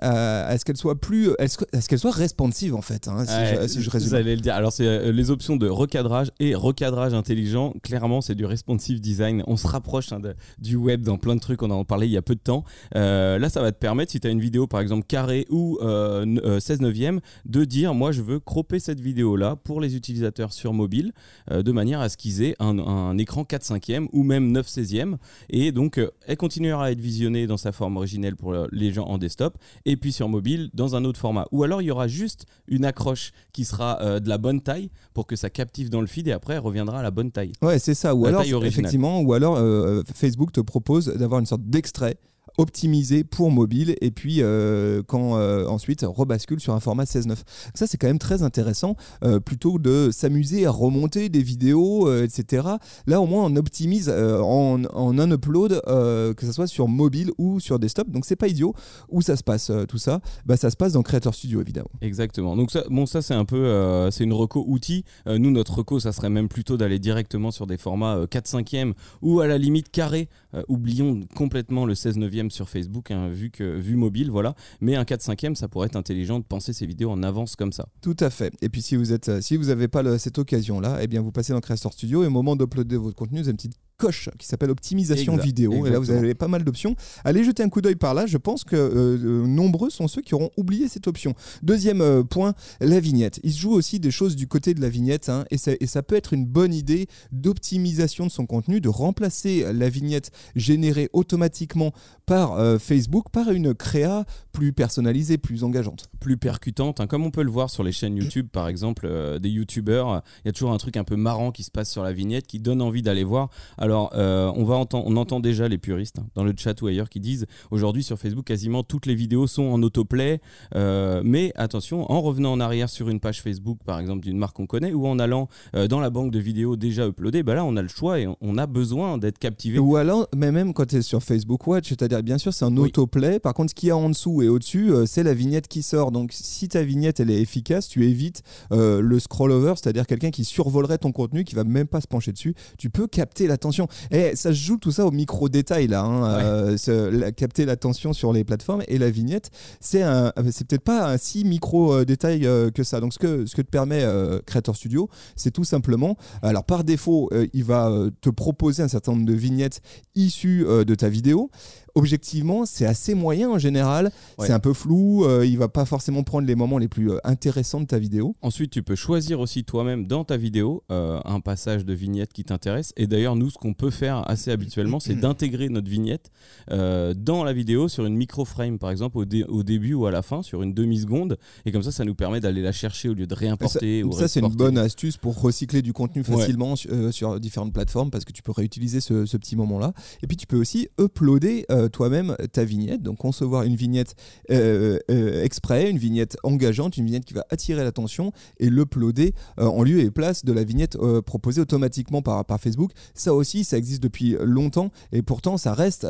à, 0.00 0.58
ce 0.58 0.64
qu'elles 0.64 0.76
soient 0.76 1.00
plus, 1.00 1.30
à 1.38 1.46
ce 1.48 1.88
qu'elles 1.88 1.98
soient 1.98 2.10
responsives 2.10 2.74
en 2.74 2.82
fait. 2.82 3.08
Hein, 3.08 3.24
si, 3.66 3.82
je, 3.82 3.90
résume. 3.90 4.08
Vous 4.10 4.14
allez 4.14 4.34
le 4.34 4.42
dire. 4.42 4.54
Alors, 4.54 4.72
c'est 4.72 5.12
les 5.12 5.27
options 5.30 5.56
de 5.56 5.68
recadrage 5.68 6.30
et 6.40 6.54
recadrage 6.54 7.14
intelligent. 7.14 7.74
Clairement, 7.82 8.20
c'est 8.20 8.34
du 8.34 8.44
responsive 8.44 9.00
design. 9.00 9.42
On 9.46 9.56
se 9.56 9.66
rapproche 9.66 10.12
hein, 10.12 10.20
du 10.58 10.76
web 10.76 11.02
dans 11.02 11.18
plein 11.18 11.34
de 11.34 11.40
trucs. 11.40 11.62
On 11.62 11.70
en 11.70 11.84
parlait 11.84 12.06
il 12.06 12.12
y 12.12 12.16
a 12.16 12.22
peu 12.22 12.34
de 12.34 12.40
temps. 12.40 12.64
Euh, 12.94 13.38
là, 13.38 13.48
ça 13.48 13.60
va 13.60 13.72
te 13.72 13.78
permettre, 13.78 14.12
si 14.12 14.20
tu 14.20 14.26
as 14.26 14.30
une 14.30 14.40
vidéo 14.40 14.66
par 14.66 14.80
exemple 14.80 15.06
carrée 15.06 15.46
ou 15.50 15.78
16 15.80 15.84
euh, 15.86 16.76
neuvième, 16.80 17.20
de 17.44 17.64
dire 17.64 17.94
moi 17.94 18.12
je 18.12 18.22
veux 18.22 18.40
cropper 18.40 18.78
cette 18.78 19.00
vidéo 19.00 19.36
là 19.36 19.56
pour 19.56 19.80
les 19.80 19.96
utilisateurs 19.96 20.52
sur 20.52 20.72
mobile 20.72 21.12
de 21.50 21.72
manière 21.72 22.00
à 22.00 22.08
ce 22.08 22.16
qu'ils 22.16 22.42
aient 22.42 22.56
un, 22.58 23.16
écran 23.18 23.44
4 23.44 23.62
5 23.62 23.90
e 23.90 24.08
ou 24.12 24.22
même 24.22 24.52
9 24.52 24.66
16 24.66 24.94
e 24.94 25.16
Et 25.50 25.72
donc, 25.72 26.00
elle 26.26 26.36
continuera 26.36 26.86
à 26.86 26.90
être 26.90 27.00
visionnée 27.00 27.46
dans 27.46 27.56
sa 27.56 27.72
forme 27.72 27.96
originelle 27.96 28.36
pour 28.36 28.54
les 28.70 28.92
gens 28.92 29.06
en 29.06 29.18
desktop 29.18 29.58
et 29.84 29.96
puis 29.96 30.12
sur 30.12 30.28
mobile 30.28 30.70
dans 30.74 30.96
un 30.96 31.04
autre 31.04 31.18
format. 31.18 31.46
Ou 31.52 31.62
alors 31.62 31.82
il 31.82 31.86
y 31.86 31.90
aura 31.90 32.08
juste 32.08 32.46
une 32.66 32.84
accroche 32.84 33.32
qui 33.52 33.64
sera 33.64 34.00
euh, 34.00 34.20
de 34.20 34.28
la 34.28 34.38
bonne 34.38 34.60
taille 34.60 34.90
pour 35.18 35.26
que 35.26 35.34
ça 35.34 35.50
captive 35.50 35.90
dans 35.90 36.00
le 36.00 36.06
feed 36.06 36.28
et 36.28 36.32
après 36.32 36.54
elle 36.54 36.60
reviendra 36.60 37.00
à 37.00 37.02
la 37.02 37.10
bonne 37.10 37.32
taille. 37.32 37.50
Ouais, 37.60 37.80
c'est 37.80 37.94
ça. 37.94 38.14
Ou 38.14 38.26
alors, 38.26 38.44
effectivement, 38.64 39.20
ou 39.20 39.32
alors 39.32 39.56
euh, 39.56 40.04
Facebook 40.14 40.52
te 40.52 40.60
propose 40.60 41.08
d'avoir 41.08 41.40
une 41.40 41.46
sorte 41.46 41.62
d'extrait 41.64 42.18
optimisé 42.56 43.24
pour 43.24 43.50
mobile 43.50 43.96
et 44.00 44.10
puis 44.10 44.38
euh, 44.40 45.02
quand 45.06 45.36
euh, 45.36 45.66
ensuite 45.66 46.04
rebascule 46.06 46.60
sur 46.60 46.74
un 46.74 46.80
format 46.80 47.04
16.9. 47.04 47.36
Ça 47.74 47.86
c'est 47.86 47.98
quand 47.98 48.06
même 48.06 48.18
très 48.18 48.42
intéressant 48.42 48.96
euh, 49.24 49.40
plutôt 49.40 49.78
de 49.78 50.10
s'amuser 50.12 50.66
à 50.66 50.70
remonter 50.70 51.28
des 51.28 51.42
vidéos 51.42 52.12
etc. 52.22 52.68
Là 53.06 53.20
au 53.20 53.26
moins 53.26 53.44
on 53.44 53.56
optimise 53.56 54.08
en, 54.08 54.84
en, 54.84 55.18
un 55.18 55.30
upload 55.30 55.80
que 55.84 56.46
ce 56.46 56.52
soit 56.52 56.66
sur 56.66 56.88
mobile 56.88 57.30
ou 57.38 57.60
sur 57.60 57.78
desktop 57.78 58.10
donc 58.10 58.24
c'est 58.24 58.36
pas 58.36 58.48
idiot. 58.48 58.74
Où 59.10 59.22
ça 59.22 59.36
se 59.36 59.42
passe 59.42 59.70
tout 59.88 59.98
ça? 59.98 60.20
Bah, 60.46 60.56
Ça 60.56 60.70
se 60.70 60.76
passe 60.76 60.92
dans 60.92 61.02
Creator 61.02 61.34
Studio 61.34 61.60
évidemment. 61.60 61.90
Exactement. 62.00 62.56
Donc 62.56 62.70
ça, 62.70 62.84
bon 62.90 63.06
ça 63.06 63.22
c'est 63.22 63.34
un 63.34 63.44
peu 63.44 64.08
c'est 64.10 64.24
une 64.24 64.32
reco 64.32 64.64
outil. 64.66 65.04
nous 65.26 65.50
notre 65.50 65.78
reco 65.78 66.00
ça 66.00 66.12
serait 66.12 66.30
même 66.30 66.48
plutôt 66.48 66.76
d'aller 66.76 66.98
directement 66.98 67.50
sur 67.50 67.66
des 67.66 67.76
formats 67.76 68.26
4 68.30 68.46
5 68.46 68.74
e 68.74 68.94
ou 69.22 69.40
à 69.40 69.46
la 69.46 69.58
limite 69.58 69.90
carré. 69.90 70.28
oublions 70.68 71.20
complètement 71.34 71.84
le 71.84 71.94
16 71.94 72.16
9 72.18 72.28
sur 72.50 72.68
Facebook, 72.68 73.10
hein, 73.10 73.28
vu, 73.28 73.50
que, 73.50 73.76
vu 73.78 73.96
mobile, 73.96 74.30
voilà. 74.30 74.54
Mais 74.80 74.96
un 74.96 75.04
4 75.04 75.22
5 75.22 75.44
e 75.44 75.54
ça 75.54 75.68
pourrait 75.68 75.86
être 75.86 75.96
intelligent 75.96 76.38
de 76.38 76.44
penser 76.44 76.72
ces 76.72 76.86
vidéos 76.86 77.10
en 77.10 77.22
avance 77.22 77.56
comme 77.56 77.72
ça. 77.72 77.88
Tout 78.00 78.16
à 78.20 78.30
fait. 78.30 78.52
Et 78.62 78.68
puis 78.68 78.82
si 78.82 78.96
vous 78.96 79.12
êtes, 79.12 79.40
si 79.40 79.56
vous 79.56 79.66
n'avez 79.66 79.88
pas 79.88 80.18
cette 80.18 80.38
occasion-là, 80.38 80.98
eh 81.00 81.06
bien 81.06 81.20
vous 81.20 81.32
passez 81.32 81.52
dans 81.52 81.60
Creator 81.60 81.92
Studio 81.92 82.22
et 82.22 82.26
au 82.26 82.30
moment 82.30 82.56
d'uploader 82.56 82.96
votre 82.96 83.16
contenu, 83.16 83.42
vous 83.42 83.50
une 83.50 83.56
petite 83.56 83.76
coche 83.98 84.30
qui 84.38 84.46
s'appelle 84.46 84.70
optimisation 84.70 85.36
vidéo. 85.36 85.84
Et 85.84 85.90
là, 85.90 85.98
vous 85.98 86.10
avez 86.10 86.34
pas 86.34 86.48
mal 86.48 86.64
d'options. 86.64 86.94
Allez 87.24 87.44
jeter 87.44 87.62
un 87.62 87.68
coup 87.68 87.80
d'œil 87.80 87.96
par 87.96 88.14
là. 88.14 88.26
Je 88.26 88.38
pense 88.38 88.64
que 88.64 88.76
euh, 88.76 89.18
euh, 89.22 89.46
nombreux 89.46 89.90
sont 89.90 90.08
ceux 90.08 90.22
qui 90.22 90.34
auront 90.34 90.50
oublié 90.56 90.88
cette 90.88 91.08
option. 91.08 91.34
Deuxième 91.62 92.00
euh, 92.00 92.22
point, 92.22 92.54
la 92.80 93.00
vignette. 93.00 93.40
Il 93.42 93.52
se 93.52 93.60
joue 93.60 93.72
aussi 93.72 93.98
des 93.98 94.12
choses 94.12 94.36
du 94.36 94.46
côté 94.46 94.72
de 94.72 94.80
la 94.80 94.88
vignette. 94.88 95.28
Hein, 95.28 95.44
et, 95.50 95.58
ça, 95.58 95.72
et, 95.80 95.86
ça, 95.86 96.02
peut 96.02 96.14
être 96.14 96.32
une 96.32 96.46
bonne 96.46 96.72
idée 96.72 97.08
d'optimisation 97.32 98.24
de 98.24 98.30
son 98.30 98.46
contenu, 98.46 98.80
de 98.80 98.88
remplacer 98.88 99.70
la 99.72 99.88
vignette 99.88 100.30
générée 100.54 101.10
automatiquement 101.12 101.92
par 102.24 102.78
Facebook 102.78 103.30
par 103.32 103.50
une 103.50 103.74
créa 103.74 104.24
plus 104.52 104.72
personnalisée, 104.72 105.38
plus 105.38 105.64
engageante. 105.64 106.08
Plus 106.20 106.36
percutante. 106.36 107.00
Hein. 107.00 107.06
comme 107.06 107.24
on 107.24 107.30
peut 107.30 107.42
le 107.42 107.50
voir 107.50 107.70
sur 107.70 107.82
les 107.82 107.92
chaînes 107.92 108.16
YouTube, 108.16 108.48
par 108.52 108.68
exemple, 108.68 109.08
des 109.40 109.48
YouTubeurs, 109.48 110.22
il 110.44 110.48
y 110.48 110.50
a 110.50 110.52
toujours 110.52 110.72
un 110.72 110.78
truc 110.78 110.96
un 110.96 111.04
peu 111.04 111.16
marrant 111.16 111.50
qui 111.50 111.64
se 111.64 111.70
passe 111.70 111.90
sur 111.90 112.02
la 112.02 112.12
vignette 112.12 112.46
qui 112.46 112.60
donne 112.60 112.82
envie 112.82 113.02
d'aller 113.02 113.24
voir. 113.24 113.48
Alors, 113.78 113.87
euh, 113.90 114.52
on, 114.54 114.64
va 114.64 114.76
entend, 114.76 115.02
on 115.06 115.16
entend 115.16 115.40
déjà 115.40 115.68
les 115.68 115.78
puristes 115.78 116.18
hein, 116.18 116.26
dans 116.34 116.44
le 116.44 116.52
chat 116.56 116.80
ou 116.82 116.86
ailleurs 116.86 117.08
qui 117.08 117.20
disent 117.20 117.46
aujourd'hui 117.70 118.02
sur 118.02 118.18
Facebook, 118.18 118.44
quasiment 118.44 118.82
toutes 118.82 119.06
les 119.06 119.14
vidéos 119.14 119.46
sont 119.46 119.64
en 119.64 119.82
autoplay. 119.82 120.40
Euh, 120.74 121.22
mais 121.24 121.52
attention, 121.56 122.10
en 122.10 122.20
revenant 122.20 122.52
en 122.52 122.60
arrière 122.60 122.88
sur 122.88 123.08
une 123.08 123.20
page 123.20 123.42
Facebook, 123.42 123.78
par 123.84 123.98
exemple, 124.00 124.22
d'une 124.22 124.38
marque 124.38 124.56
qu'on 124.56 124.66
connaît, 124.66 124.92
ou 124.92 125.06
en 125.06 125.18
allant 125.18 125.48
euh, 125.74 125.88
dans 125.88 126.00
la 126.00 126.10
banque 126.10 126.30
de 126.30 126.38
vidéos 126.38 126.76
déjà 126.76 127.06
uploadées, 127.06 127.42
bah 127.42 127.54
là, 127.54 127.64
on 127.64 127.76
a 127.76 127.82
le 127.82 127.88
choix 127.88 128.20
et 128.20 128.28
on, 128.40 128.58
a 128.58 128.66
besoin 128.66 129.18
d'être 129.18 129.38
captivé. 129.38 129.78
Ou 129.78 129.96
alors, 129.96 130.26
mais 130.34 130.50
même 130.50 130.74
quand 130.74 130.86
tu 130.86 130.96
es 130.96 131.02
sur 131.02 131.22
Facebook 131.22 131.66
Watch, 131.66 131.88
c'est-à-dire, 131.88 132.22
bien 132.22 132.38
sûr, 132.38 132.52
c'est 132.52 132.64
un 132.64 132.76
autoplay. 132.76 133.38
Par 133.38 133.54
contre, 133.54 133.70
ce 133.70 133.74
qu'il 133.74 133.88
y 133.88 133.92
a 133.92 133.96
en 133.96 134.08
dessous 134.08 134.42
et 134.42 134.48
au-dessus, 134.48 134.92
c'est 135.06 135.22
la 135.22 135.34
vignette 135.34 135.68
qui 135.68 135.82
sort. 135.82 136.10
Donc, 136.10 136.30
si 136.32 136.68
ta 136.68 136.82
vignette, 136.82 137.20
elle 137.20 137.30
est 137.30 137.40
efficace, 137.40 137.88
tu 137.88 138.04
évites 138.04 138.42
le 138.70 139.18
scroll 139.18 139.52
over, 139.52 139.74
c'est-à-dire 139.76 140.06
quelqu'un 140.06 140.30
qui 140.30 140.44
survolerait 140.44 140.98
ton 140.98 141.12
contenu, 141.12 141.44
qui 141.44 141.54
va 141.54 141.64
même 141.64 141.86
pas 141.86 142.00
se 142.00 142.08
pencher 142.08 142.32
dessus. 142.32 142.54
Tu 142.78 142.90
peux 142.90 143.06
capter 143.06 143.46
l'attention 143.46 143.77
et 144.10 144.34
ça 144.34 144.50
se 144.50 144.58
joue 144.58 144.78
tout 144.78 144.92
ça 144.92 145.06
au 145.06 145.10
micro 145.10 145.48
détail 145.48 145.86
là, 145.86 146.02
hein, 146.02 146.76
euh, 146.88 147.30
capter 147.32 147.64
l'attention 147.64 148.12
sur 148.12 148.32
les 148.32 148.44
plateformes 148.44 148.82
et 148.88 148.98
la 148.98 149.10
vignette, 149.10 149.50
c'est 149.80 150.02
c'est 150.50 150.66
peut-être 150.66 150.84
pas 150.84 151.12
un 151.12 151.18
si 151.18 151.44
micro 151.44 151.92
euh, 151.92 152.04
détail 152.04 152.46
euh, 152.46 152.70
que 152.70 152.82
ça. 152.82 153.00
Donc 153.00 153.12
ce 153.12 153.18
que 153.18 153.46
ce 153.46 153.54
que 153.54 153.62
te 153.62 153.70
permet 153.70 154.04
Creator 154.46 154.76
Studio, 154.76 155.08
c'est 155.36 155.50
tout 155.50 155.64
simplement, 155.64 156.16
alors 156.42 156.64
par 156.64 156.84
défaut, 156.84 157.30
il 157.52 157.64
va 157.64 157.92
te 158.20 158.30
proposer 158.30 158.82
un 158.82 158.88
certain 158.88 159.12
nombre 159.12 159.26
de 159.26 159.34
vignettes 159.34 159.80
issues 160.14 160.64
de 160.64 160.94
ta 160.94 161.08
vidéo 161.08 161.50
objectivement, 161.98 162.64
c'est 162.64 162.86
assez 162.86 163.14
moyen 163.14 163.50
en 163.50 163.58
général. 163.58 164.10
C'est 164.38 164.52
un 164.52 164.60
peu 164.60 164.72
flou. 164.72 165.24
Euh, 165.24 165.44
il 165.44 165.58
va 165.58 165.68
pas 165.68 165.84
forcément 165.84 166.22
prendre 166.22 166.46
les 166.46 166.54
moments 166.54 166.78
les 166.78 166.88
plus 166.88 167.10
euh, 167.10 167.18
intéressants 167.24 167.80
de 167.80 167.86
ta 167.86 167.98
vidéo. 167.98 168.36
Ensuite, 168.40 168.70
tu 168.70 168.82
peux 168.82 168.94
choisir 168.94 169.40
aussi 169.40 169.64
toi-même 169.64 170.06
dans 170.06 170.24
ta 170.24 170.36
vidéo 170.36 170.84
euh, 170.90 171.20
un 171.24 171.40
passage 171.40 171.84
de 171.84 171.92
vignette 171.92 172.32
qui 172.32 172.44
t'intéresse. 172.44 172.92
Et 172.96 173.06
d'ailleurs, 173.06 173.36
nous, 173.36 173.50
ce 173.50 173.58
qu'on 173.68 173.74
peut 173.74 173.90
faire 173.90 174.28
assez 174.28 174.50
habituellement, 174.50 175.00
c'est 175.00 175.14
d'intégrer 175.14 175.68
notre 175.68 175.88
vignette 175.88 176.30
dans 176.68 177.44
la 177.44 177.52
vidéo 177.52 177.88
sur 177.88 178.06
une 178.06 178.16
micro-frame, 178.16 178.78
par 178.78 178.90
exemple, 178.90 179.18
au, 179.18 179.24
au, 179.48 179.62
début 179.62 179.94
ou 179.94 180.06
à 180.06 180.10
la 180.10 180.22
fin, 180.22 180.42
sur 180.42 180.62
une 180.62 180.74
demi-seconde. 180.74 181.38
Et 181.66 181.72
comme 181.72 181.82
ça, 181.82 181.92
ça 181.92 182.04
nous 182.04 182.14
permet 182.14 182.40
d'aller 182.40 182.62
la 182.62 182.72
chercher 182.72 183.08
au 183.08 183.14
lieu 183.14 183.26
de 183.26 183.34
réimporter. 183.34 184.02
Ça, 184.12 184.20
ça 184.20 184.28
c'est 184.28 184.40
une 184.40 184.54
bonne 184.54 184.78
astuce 184.78 185.16
pour 185.16 185.40
recycler 185.40 185.82
du 185.82 185.92
contenu 185.92 186.24
facilement 186.24 186.76
sur, 186.76 187.40
différentes 187.40 187.72
plateformes 187.72 188.10
parce 188.10 188.24
que 188.24 188.32
tu 188.32 188.42
peux 188.42 188.52
réutiliser 188.52 189.00
ce, 189.00 189.26
ce 189.26 189.36
petit 189.36 189.56
moment-là. 189.56 189.92
Et 190.22 190.26
puis, 190.26 190.36
tu 190.36 190.46
peux 190.46 190.58
aussi 190.58 190.88
uploader 191.00 191.66
toi-même 191.92 192.36
ta 192.52 192.64
vignette, 192.64 193.02
donc 193.02 193.18
concevoir 193.18 193.64
une 193.64 193.76
vignette 193.76 194.14
euh, 194.50 194.98
euh, 195.10 195.44
exprès, 195.44 195.90
une 195.90 195.98
vignette 195.98 196.36
engageante, 196.42 196.96
une 196.96 197.04
vignette 197.04 197.24
qui 197.24 197.34
va 197.34 197.44
attirer 197.50 197.84
l'attention 197.84 198.32
et 198.58 198.70
l'uploader 198.70 199.34
euh, 199.58 199.66
en 199.66 199.82
lieu 199.82 200.00
et 200.00 200.10
place 200.10 200.44
de 200.44 200.52
la 200.52 200.64
vignette 200.64 200.96
proposée 201.26 201.60
automatiquement 201.60 202.22
par, 202.22 202.44
par 202.44 202.60
Facebook. 202.60 202.92
Ça 203.14 203.34
aussi, 203.34 203.57
ça 203.64 203.78
existe 203.78 204.02
depuis 204.02 204.36
longtemps 204.40 204.90
et 205.12 205.22
pourtant 205.22 205.56
ça 205.56 205.74
reste 205.74 206.06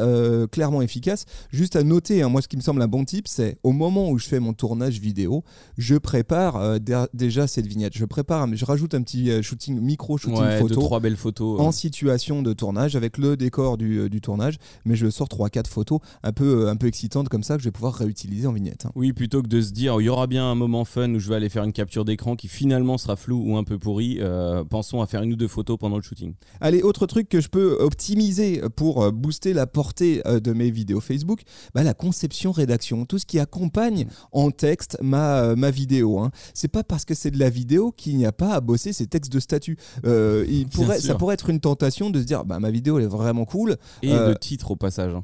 clairement 0.51 0.83
efficace. 0.83 1.25
Juste 1.51 1.77
à 1.77 1.83
noter, 1.83 2.23
hein, 2.23 2.29
moi 2.29 2.43
ce 2.43 2.49
qui 2.49 2.57
me 2.57 2.63
semble 2.63 2.83
un 2.83 2.89
bon 2.89 3.05
type, 3.05 3.29
c'est 3.29 3.59
au 3.63 3.73
moment 3.73 4.11
où 4.11 4.19
je 4.19 4.27
fais 4.27 4.41
mon 4.41 4.53
tournage 4.53 5.01
vidéo, 5.01 5.45
je 5.77 5.97
prépare 5.97 6.79
déjà 7.13 7.47
cette 7.47 7.67
vignette. 7.67 7.97
Je 7.97 8.05
prépare, 8.05 8.49
je 8.55 8.65
rajoute 8.65 8.95
un 8.95 9.03
petit 9.03 9.43
shooting, 9.43 9.81
micro 9.81 10.19
shooting 10.19 10.59
photo, 10.59 10.81
trois 10.81 11.01
belles 11.01 11.17
photos 11.17 11.61
en 11.61 11.73
situation 11.73 12.43
de 12.43 12.53
tournage 12.53 12.97
avec 12.97 13.19
le 13.19 13.37
décor 13.37 13.77
du, 13.77 14.09
du 14.09 14.21
tournage, 14.21 14.59
mais 14.85 14.97
je 14.97 15.09
sors 15.11 15.29
3-4 15.29 15.67
photos 15.67 16.01
un 16.23 16.33
peu, 16.33 16.67
euh, 16.67 16.71
un 16.71 16.77
peu 16.77 16.87
excitantes 16.87 17.29
comme 17.29 17.43
ça 17.43 17.57
que 17.57 17.63
je 17.63 17.69
vais 17.69 17.73
pouvoir 17.73 17.95
réutiliser 17.95 18.47
en 18.47 18.53
vignette. 18.53 18.87
Hein. 18.87 18.93
Oui, 18.95 19.13
plutôt 19.13 19.43
que 19.43 19.49
de 19.49 19.61
se 19.61 19.73
dire 19.73 20.01
il 20.01 20.05
y 20.05 20.09
aura 20.09 20.27
bien 20.27 20.45
un 20.45 20.55
moment 20.55 20.85
fun 20.85 21.15
où 21.15 21.19
je 21.19 21.29
vais 21.29 21.37
aller 21.37 21.49
faire 21.49 21.65
une 21.65 21.73
capture 21.73 22.05
d'écran 22.05 22.37
qui 22.37 22.49
finalement 22.49 22.99
sera 22.99 23.17
flou 23.17 23.43
ou 23.47 23.57
un 23.57 23.65
peu 23.65 23.79
pourri, 23.79 24.19
euh, 24.21 24.65
pensons 24.65 25.01
à 25.01 25.07
faire 25.07 25.23
une 25.23 25.33
ou 25.33 25.37
deux 25.37 25.49
photos 25.49 25.79
pendant 25.79 25.97
le 25.97 26.03
shooting. 26.03 26.35
Allez, 26.61 26.83
autre 26.83 27.07
truc 27.07 27.29
que 27.29 27.38
je 27.41 27.49
peux 27.49 27.77
optimiser 27.81 28.63
pour 28.77 29.03
euh, 29.03 29.11
booster 29.11 29.53
la 29.53 29.67
portée 29.67 30.23
de 30.25 30.53
mes 30.53 30.71
vidéos 30.71 31.01
Facebook, 31.01 31.43
bah, 31.75 31.83
la 31.83 31.95
conception 31.95 32.53
rédaction, 32.53 33.05
tout 33.05 33.19
ce 33.19 33.27
qui 33.27 33.39
accompagne 33.39 34.07
en 34.33 34.51
texte 34.51 34.99
ma, 35.03 35.55
ma 35.57 35.71
vidéo. 35.71 36.19
Hein. 36.19 36.31
C'est 36.55 36.69
pas 36.69 36.85
parce 36.85 37.05
que 37.05 37.15
c'est 37.15 37.31
de 37.31 37.39
la 37.39 37.51
vidéo 37.51 37.93
qu'il 37.93 38.17
n'y 38.17 38.27
a 38.27 38.33
pas 38.33 38.55
à 38.55 38.61
bosser 38.61 38.93
ces 38.93 39.07
textes 39.07 39.33
de 39.33 39.41
statut. 39.41 39.79
il 40.05 40.67
pourrait, 40.69 41.01
ça 41.01 41.15
pourrait 41.15 41.35
être 41.35 41.51
une 41.51 41.61
tentation 41.61 42.11
de 42.11 42.21
se 42.21 42.25
dire 42.25 42.45
bah, 42.45 42.61
ma 42.61 42.71
vidéo 42.71 42.99
elle 42.99 43.05
est 43.05 43.09
vraiment 43.09 43.45
cool. 43.45 43.77
Et 44.03 44.13
le 44.13 44.35
titre 44.35 44.71
au 44.71 44.77
passage. 44.77 45.15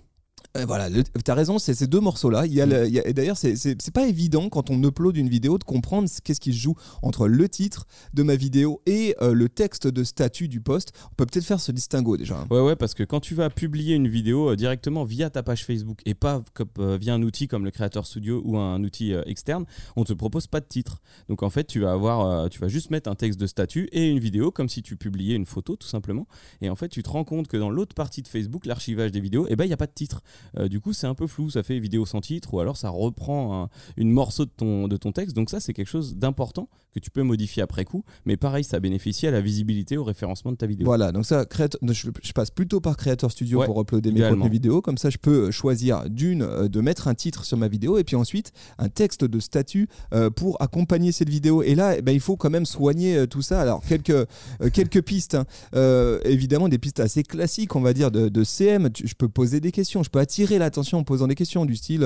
Hein. 0.55 0.61
Euh, 0.61 0.67
voilà, 0.67 0.89
tu 0.91 1.31
as 1.31 1.35
raison, 1.35 1.59
c'est 1.59 1.75
ces 1.75 1.87
deux 1.87 2.01
morceaux-là. 2.01 2.47
Il 2.47 2.55
y 2.55 2.61
a, 2.61 2.67
mm. 2.67 3.01
et 3.05 3.13
d'ailleurs, 3.13 3.37
c'est 3.37 3.91
pas 3.93 4.07
évident 4.07 4.49
quand 4.49 4.71
on 4.71 4.83
upload 4.83 5.17
une 5.17 5.29
vidéo 5.29 5.59
de 5.59 5.65
comprendre 5.65 6.09
qu'est-ce 6.23 6.41
qui 6.41 6.53
se 6.53 6.59
joue 6.59 6.75
entre 7.03 7.29
le 7.29 7.49
titre 7.49 7.87
de 8.13 8.23
ma 8.23 8.37
vidéo 8.37 8.81
et 8.87 9.15
euh, 9.23 9.35
le 9.35 9.49
texte 9.49 9.87
de 9.87 10.05
statut 10.05 10.49
du 10.49 10.61
post. 10.61 10.93
On 11.13 11.15
peut 11.17 11.27
peut-être 11.27 11.45
faire 11.45 11.61
ce 11.61 11.73
distinguo 11.73 12.17
déjà. 12.17 12.47
Ouais, 12.51 12.61
ouais, 12.61 12.77
parce 12.77 12.95
que 12.95 13.03
quand 13.03 13.21
tu 13.21 13.35
vas 13.35 13.51
publier 13.51 13.95
une 13.95 14.09
vidéo 14.09 14.51
euh, 14.51 14.57
directement 14.57 15.05
via 15.05 15.31
ta 15.31 15.43
page 15.43 15.65
Facebook 15.65 16.01
et 16.07 16.15
pas 16.15 16.43
comme, 16.55 16.97
via 16.97 17.15
un 17.15 17.23
outil 17.23 17.49
comme 17.49 17.65
le 17.65 17.71
Creator 17.71 18.07
Studio 18.07 18.43
ou 18.45 18.59
un 18.59 18.83
outil 18.83 19.13
externe, 19.27 19.65
on 19.97 20.05
te 20.05 20.13
propose 20.13 20.47
pas 20.47 20.61
de 20.61 20.67
titre. 20.67 21.01
Donc 21.29 21.43
en 21.43 21.51
fait, 21.51 21.65
tu 21.65 21.81
vas 21.81 21.93
avoir, 21.93 22.49
tu 22.51 22.59
vas 22.61 22.69
juste 22.69 22.91
mettre 22.91 23.11
un 23.11 23.15
texte 23.15 23.39
de 23.39 23.47
statut 23.47 23.89
et 23.93 24.09
une 24.09 24.19
vidéo 24.19 24.51
comme 24.51 24.69
si 24.69 24.83
tu 24.83 24.97
publiais 24.97 25.35
une 25.35 25.47
photo 25.47 25.77
tout 25.77 25.87
simplement. 25.87 26.27
Et 26.61 26.71
en 26.71 26.77
fait, 26.77 26.89
tu 26.89 27.03
te 27.03 27.11
rends 27.11 27.25
compte 27.25 27.49
que 27.49 27.57
dans 27.57 27.71
l'autre 27.71 27.95
partie 27.95 28.23
de 28.23 28.29
Facebook, 28.29 28.67
l'archivage 28.67 29.13
des 29.13 29.21
vidéos, 29.21 29.47
eh 29.49 29.57
ben 29.57 29.65
il 29.65 29.69
n'y 29.69 29.75
a 29.75 29.79
pas 29.79 29.87
de 29.87 29.93
titre. 29.93 30.23
Euh, 30.59 30.69
du 30.69 30.81
coup, 30.81 30.93
c'est 30.93 31.07
un 31.07 31.15
peu 31.15 31.27
flou. 31.27 31.51
Ça 31.51 31.63
fait 31.63 31.79
vidéo 31.79 32.07
sans 32.07 32.21
titre 32.21 32.55
ou 32.55 32.61
alors 32.61 32.77
ça 32.77 32.91
reprend 32.91 33.69
une 33.97 34.11
morceau 34.11 34.45
de 34.45 34.51
ton, 34.51 34.89
de 34.89 34.97
ton 34.97 35.13
texte. 35.13 35.35
Donc 35.37 35.51
ça, 35.51 35.61
c'est 35.61 35.73
quelque 35.73 35.89
chose 35.89 36.17
d'important 36.17 36.69
que 36.95 37.01
tu 37.01 37.11
peux 37.11 37.23
modifier 37.23 37.63
après 37.63 37.85
coup. 37.85 38.05
Mais 38.25 38.37
pareil, 38.37 38.65
ça 38.65 38.79
bénéficie 38.79 39.27
à 39.27 39.31
la 39.31 39.41
visibilité, 39.41 39.97
au 39.97 40.05
référencement 40.05 40.53
de 40.53 40.57
ta 40.57 40.67
vidéo. 40.67 40.85
Voilà, 40.85 41.11
donc 41.11 41.27
ça, 41.27 41.45
je, 41.51 42.33
passe 42.33 42.51
plutôt 42.51 42.81
par 42.81 42.97
Creator 42.97 43.31
Studio 43.31 43.63
pour 43.65 43.81
uploader 43.81 44.13
mes 44.13 44.21
contenus 44.21 44.51
vidéo. 44.51 44.81
Comme 44.81 44.99
ça, 44.99 45.11
je 45.11 45.19
peux 45.19 45.51
choisir 45.51 46.09
d'une, 46.09 46.43
euh, 46.43 46.69
de 46.69 46.81
mettre 46.81 47.09
un 47.09 47.15
titre 47.15 47.45
sur 47.45 47.57
ma 47.57 47.69
vidéo 47.69 47.99
et 47.99 48.05
puis 48.05 48.17
ensuite 48.17 48.53
un 48.79 48.89
texte 48.89 49.25
de 49.25 49.41
statut 49.41 49.89
euh, 50.13 50.31
pour 50.31 50.61
accompagner 50.63 51.11
cette 51.11 51.29
vidéo. 51.29 51.63
Et 51.63 51.75
là, 51.75 51.97
eh 51.99 52.03
ben, 52.03 52.13
il 52.13 52.21
faut 52.21 52.37
quand 52.37 52.51
même 52.51 52.67
soigner 52.67 53.17
euh, 53.17 53.27
tout 53.27 53.43
ça. 53.43 53.61
Alors, 53.61 53.83
quelques, 53.83 54.27
quelques 54.73 55.03
pistes, 55.03 55.35
hein. 55.35 56.19
évidemment, 56.25 56.69
des 56.69 56.79
pistes 56.79 57.01
assez 57.01 57.23
classiques, 57.23 57.75
on 57.75 57.81
va 57.81 57.93
dire, 57.93 58.11
de, 58.11 58.45
CM. 58.45 58.91
Je 59.03 59.15
peux 59.15 59.29
poser 59.29 59.61
des 59.61 59.73
questions, 59.73 60.03
je 60.03 60.11
peux 60.11 60.19
attirer 60.19 60.59
l'attention 60.59 60.99
en 60.99 61.05
posant 61.05 61.27
des 61.27 61.35
questions 61.35 61.65
du 61.65 61.77
style 61.77 62.05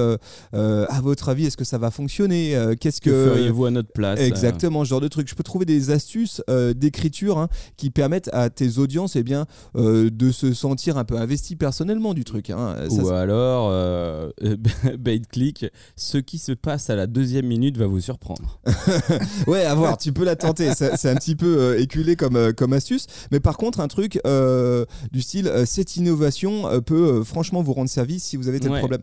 à 0.53 1.01
votre 1.03 1.29
avis, 1.29 1.47
est-ce 1.47 1.57
que 1.57 1.65
ça 1.65 1.79
va 1.79 1.91
fonctionner 1.91 2.57
Qu'est-ce 2.81 3.01
que, 3.01 3.11
que 3.11 3.31
feriez-vous 3.31 3.67
à 3.67 3.71
notre 3.71 3.93
place 3.93 4.21
Exactement, 4.21 4.78
ce 4.85 4.91
genre 4.91 5.01
de 5.01 5.09
truc. 5.09 5.29
Je 5.29 5.35
peux 5.35 5.43
trouver 5.43 5.65
des 5.65 5.91
astuces 5.91 6.43
d'écriture 6.77 7.39
hein, 7.39 7.49
qui 7.77 7.91
permettent 7.91 8.31
à 8.33 8.51
tes 8.51 8.79
audiences 8.79 9.17
eh 9.17 9.23
bien, 9.23 9.47
de 9.75 10.31
se 10.31 10.53
sentir 10.53 10.99
un 10.99 11.05
peu 11.05 11.19
investis 11.19 11.57
personnellement 11.57 12.15
du 12.15 12.25
truc. 12.25 12.51
Hein. 12.51 12.77
Ou 12.91 13.09
alors, 13.09 13.69
euh, 13.71 14.31
bait 14.99 15.21
click, 15.21 15.67
ce 15.97 16.19
qui 16.19 16.39
se 16.39 16.53
passe 16.53 16.91
à 16.91 16.97
la 16.97 17.07
deuxième 17.07 17.47
minute 17.47 17.77
va 17.77 17.87
vous 17.87 18.01
surprendre. 18.01 18.61
ouais, 19.47 19.65
à 19.65 19.75
voir, 19.75 19.99
tu 19.99 20.13
peux 20.13 20.25
la 20.25 20.37
tenter. 20.37 20.73
C'est 20.75 21.09
un 21.09 21.15
petit 21.15 21.37
peu 21.37 21.59
euh, 21.59 21.81
éculé 21.81 22.17
comme, 22.17 22.37
euh, 22.37 22.53
comme 22.53 22.73
astuce. 22.73 23.07
Mais 23.31 23.41
par 23.41 23.57
contre, 23.57 23.81
un 23.81 23.89
truc 23.89 24.21
euh, 24.27 24.85
du 25.13 25.23
style, 25.23 25.51
cette 25.67 25.97
innovation 25.97 26.81
peut 26.83 27.23
franchement 27.25 27.63
vous 27.63 27.73
rendre 27.73 27.91
service 27.91 28.25
si 28.25 28.37
vous 28.37 28.49
avez 28.49 28.61
tel 28.61 28.73
problème. 28.79 29.01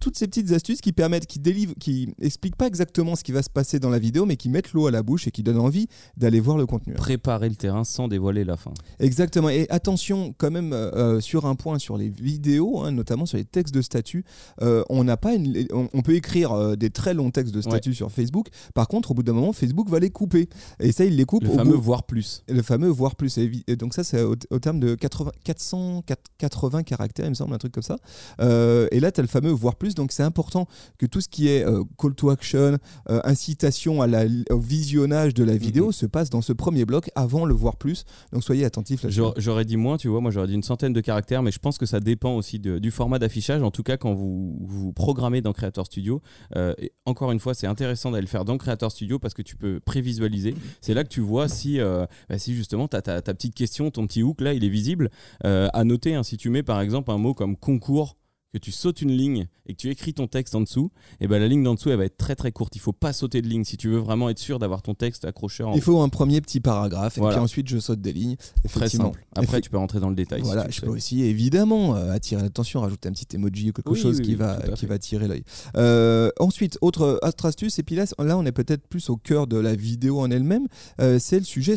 toutes 0.00 0.16
ces 0.16 0.26
petites 0.26 0.52
astuces 0.52 0.80
qui 0.80 0.92
permettent, 0.92 1.26
qui 1.26 1.38
délivrent, 1.38 1.74
qui 1.78 2.14
expliquent 2.20 2.56
pas 2.56 2.66
exactement 2.66 3.16
ce 3.16 3.24
qui 3.24 3.32
va 3.32 3.42
se 3.42 3.50
passer 3.50 3.78
dans 3.78 3.90
la 3.90 3.98
vidéo, 3.98 4.26
mais 4.26 4.36
qui 4.36 4.48
mettent 4.48 4.72
l'eau 4.72 4.86
à 4.86 4.90
la 4.92 5.02
bouche 5.02 5.26
et 5.26 5.30
qui 5.30 5.42
donnent 5.42 5.58
envie 5.58 5.88
d'aller 6.16 6.40
voir 6.40 6.56
le 6.56 6.66
contenu. 6.66 6.94
Préparer 6.94 7.48
le 7.48 7.56
terrain 7.56 7.84
sans 7.84 8.08
dévoiler 8.08 8.44
la 8.44 8.56
fin. 8.56 8.72
Exactement. 9.00 9.48
Et 9.48 9.66
attention 9.70 10.34
quand 10.38 10.50
même 10.50 10.74
sur 11.20 11.46
un 11.46 11.54
point, 11.54 11.78
sur 11.78 11.96
les 11.96 12.08
vidéos, 12.08 12.80
hein, 12.80 12.92
notamment 12.92 13.26
sur 13.26 13.38
les 13.38 13.44
textes 13.44 13.74
de 13.74 13.82
statut, 13.82 14.24
on 14.60 15.04
n'a 15.04 15.16
pas 15.16 15.34
une, 15.34 15.66
on, 15.72 16.02
peut 16.02 16.14
écrire 16.14 16.52
euh, 16.52 16.76
des 16.76 16.90
très 16.90 17.14
longs 17.14 17.30
textes 17.30 17.54
de 17.54 17.60
statut 17.60 17.94
sur 17.94 18.10
Facebook. 18.10 18.48
Par 18.74 18.88
contre, 18.88 19.10
au 19.10 19.14
bout 19.14 19.22
d'un 19.22 19.32
moment, 19.32 19.52
Facebook 19.52 19.88
va 19.88 19.98
les 19.98 20.10
couper. 20.10 20.48
Et 20.80 20.92
ça, 20.92 21.04
il 21.04 21.16
les 21.16 21.24
coupe. 21.24 21.44
Le 21.44 21.50
fameux 21.50 21.76
voir 21.76 22.04
plus. 22.04 22.42
Le 22.48 22.62
fameux 22.62 22.88
voir 22.88 23.16
plus. 23.16 23.38
Et 23.38 23.76
donc 23.76 23.94
ça, 23.94 24.04
c'est 24.04 24.22
au, 24.22 24.36
terme 24.36 24.80
de 24.80 24.94
80, 24.94 25.30
480 25.44 26.82
caractères, 26.82 27.26
il 27.26 27.30
me 27.30 27.34
semble, 27.34 27.54
un 27.54 27.58
truc 27.58 27.72
comme 27.72 27.82
ça. 27.82 27.98
Euh, 28.40 28.88
et 28.90 29.00
là, 29.00 29.12
tu 29.12 29.20
as 29.20 29.22
le 29.22 29.28
fameux 29.28 29.50
voir 29.50 29.76
plus. 29.76 29.94
Donc 29.94 30.12
c'est 30.12 30.22
important 30.22 30.66
que 30.98 31.06
tout 31.06 31.20
ce 31.20 31.28
qui 31.28 31.48
est 31.48 31.64
euh, 31.64 31.82
call 31.98 32.14
to 32.14 32.30
action, 32.30 32.78
incitation 33.06 34.02
à 34.02 34.06
la, 34.06 34.24
au 34.50 34.58
visionnage 34.82 35.32
de 35.32 35.44
la 35.44 35.56
vidéo 35.56 35.90
mm-hmm. 35.90 35.92
se 35.92 36.06
passe 36.06 36.28
dans 36.28 36.42
ce 36.42 36.52
premier 36.52 36.84
bloc 36.84 37.08
avant 37.14 37.44
le 37.44 37.54
voir 37.54 37.76
plus. 37.76 38.04
Donc 38.32 38.42
soyez 38.42 38.64
attentifs. 38.64 39.06
J'aurais 39.08 39.64
dit 39.64 39.76
moins, 39.76 39.96
tu 39.96 40.08
vois, 40.08 40.20
moi 40.20 40.32
j'aurais 40.32 40.48
dit 40.48 40.54
une 40.54 40.64
centaine 40.64 40.92
de 40.92 41.00
caractères, 41.00 41.42
mais 41.44 41.52
je 41.52 41.60
pense 41.60 41.78
que 41.78 41.86
ça 41.86 42.00
dépend 42.00 42.34
aussi 42.34 42.58
du 42.58 42.90
format 42.90 43.20
d'affichage. 43.20 43.62
En 43.62 43.70
tout 43.70 43.84
cas, 43.84 43.96
quand 43.96 44.12
vous, 44.12 44.58
vous 44.60 44.92
programmez 44.92 45.40
dans 45.40 45.52
Creator 45.52 45.86
Studio. 45.86 46.20
Euh, 46.56 46.74
et 46.78 46.92
encore 47.06 47.30
une 47.30 47.38
fois, 47.38 47.54
c'est 47.54 47.68
intéressant 47.68 48.10
d'aller 48.10 48.22
le 48.22 48.28
faire 48.28 48.44
dans 48.44 48.58
Creator 48.58 48.90
Studio 48.90 49.18
parce 49.20 49.34
que 49.34 49.42
tu 49.42 49.56
peux 49.56 49.78
prévisualiser. 49.78 50.54
C'est 50.80 50.94
là 50.94 51.04
que 51.04 51.08
tu 51.08 51.20
vois 51.20 51.48
si, 51.48 51.78
euh, 51.78 52.06
bah, 52.28 52.38
si 52.38 52.54
justement 52.54 52.88
ta, 52.88 53.00
ta, 53.02 53.22
petite 53.22 53.54
question, 53.54 53.90
ton 53.90 54.06
petit 54.06 54.22
hook 54.22 54.40
là, 54.40 54.52
il 54.52 54.64
est 54.64 54.68
visible. 54.68 55.10
Euh, 55.44 55.68
à 55.72 55.84
noter, 55.84 56.14
hein, 56.14 56.24
si 56.24 56.36
tu 56.36 56.50
mets 56.50 56.64
par 56.64 56.80
exemple 56.80 57.10
un 57.12 57.18
mot 57.18 57.34
comme 57.34 57.56
concours 57.56 58.16
que 58.52 58.58
tu 58.58 58.70
sautes 58.70 59.00
une 59.00 59.12
ligne 59.12 59.46
et 59.66 59.72
que 59.72 59.78
tu 59.78 59.90
écris 59.90 60.12
ton 60.12 60.26
texte 60.26 60.54
en 60.54 60.60
dessous, 60.60 60.90
et 61.12 61.24
eh 61.24 61.26
ben 61.26 61.38
la 61.40 61.48
ligne 61.48 61.62
d'en 61.62 61.74
dessous 61.74 61.90
elle 61.90 61.96
va 61.96 62.04
être 62.04 62.16
très 62.16 62.34
très 62.34 62.52
courte. 62.52 62.76
Il 62.76 62.80
faut 62.80 62.92
pas 62.92 63.12
sauter 63.12 63.40
de 63.40 63.48
ligne 63.48 63.64
si 63.64 63.76
tu 63.76 63.88
veux 63.88 63.98
vraiment 63.98 64.28
être 64.28 64.38
sûr 64.38 64.58
d'avoir 64.58 64.82
ton 64.82 64.94
texte 64.94 65.24
accroché. 65.24 65.64
En... 65.64 65.72
Il 65.74 65.80
faut 65.80 66.00
un 66.00 66.08
premier 66.08 66.40
petit 66.40 66.60
paragraphe 66.60 67.16
et 67.16 67.20
puis 67.20 67.36
ensuite 67.36 67.68
je 67.68 67.78
saute 67.78 68.00
des 68.00 68.12
lignes. 68.12 68.36
Très 68.68 68.88
simple. 68.88 69.24
Après 69.36 69.60
tu 69.60 69.70
peux 69.70 69.78
rentrer 69.78 70.00
dans 70.00 70.10
le 70.10 70.16
détail. 70.16 70.42
Voilà, 70.42 70.68
je 70.68 70.80
peux 70.80 70.90
aussi 70.90 71.22
évidemment 71.22 71.96
euh, 71.96 72.12
attirer 72.12 72.42
l'attention, 72.42 72.80
rajouter 72.80 73.08
un 73.08 73.12
petit 73.12 73.34
emoji 73.34 73.70
ou 73.70 73.72
quelque 73.72 73.94
chose 73.94 74.20
qui 74.20 74.34
va 74.34 74.58
qui 74.76 74.86
va 74.86 74.98
tirer 74.98 75.28
l'œil. 75.28 75.44
Euh, 75.76 76.30
ensuite 76.38 76.78
autre, 76.80 77.20
astuce 77.22 77.78
et 77.78 77.82
puis 77.82 77.94
là, 77.94 78.04
là 78.18 78.36
on 78.36 78.44
est 78.44 78.52
peut-être 78.52 78.86
plus 78.86 79.08
au 79.08 79.16
cœur 79.16 79.46
de 79.46 79.56
la 79.56 79.74
vidéo 79.74 80.20
en 80.20 80.30
elle-même, 80.30 80.66
euh, 81.00 81.18
c'est 81.18 81.38
le 81.38 81.44
sujet 81.44 81.76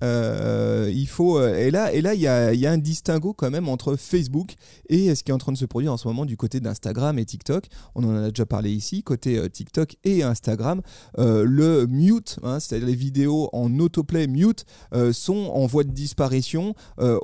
sous-titres. 0.00 0.88
il 0.92 1.06
faut 1.08 1.42
et 1.42 1.70
là 1.70 1.92
et 1.92 2.00
là 2.00 2.14
il 2.14 2.20
y 2.20 2.28
a, 2.28 2.52
y 2.54 2.66
a 2.66 2.72
un 2.72 2.78
distinguo 2.78 3.32
quand 3.32 3.50
même 3.50 3.68
entre 3.68 3.96
Facebook 3.96 4.54
et 4.88 5.14
ce 5.14 5.22
qui 5.22 5.30
est 5.30 5.34
en 5.34 5.38
train 5.38 5.52
de 5.52 5.58
se 5.58 5.66
produire 5.66 5.92
en 5.92 5.96
ce 5.96 6.08
moment 6.08 6.24
du 6.24 6.36
côté 6.36 6.60
d'Instagram 6.60 7.18
et 7.18 7.24
TikTok. 7.24 7.66
On 7.94 8.04
en 8.04 8.16
a 8.16 8.28
déjà 8.30 8.46
parlé 8.46 8.70
ici, 8.70 9.02
côté 9.02 9.38
euh, 9.38 9.48
TikTok 9.48 9.96
et 10.04 10.22
Instagram. 10.22 10.80
Euh, 11.18 11.44
le 11.44 11.86
mute, 11.86 12.38
hein, 12.42 12.60
c'est-à-dire 12.60 12.86
les 12.86 12.94
vidéos 12.94 13.48
en 13.52 13.78
autoplay 13.78 14.26
mute, 14.26 14.64
euh, 14.94 15.12
sont 15.12 15.50
en 15.52 15.66
voie 15.66 15.84
de 15.84 15.90
disparition. 15.90 16.74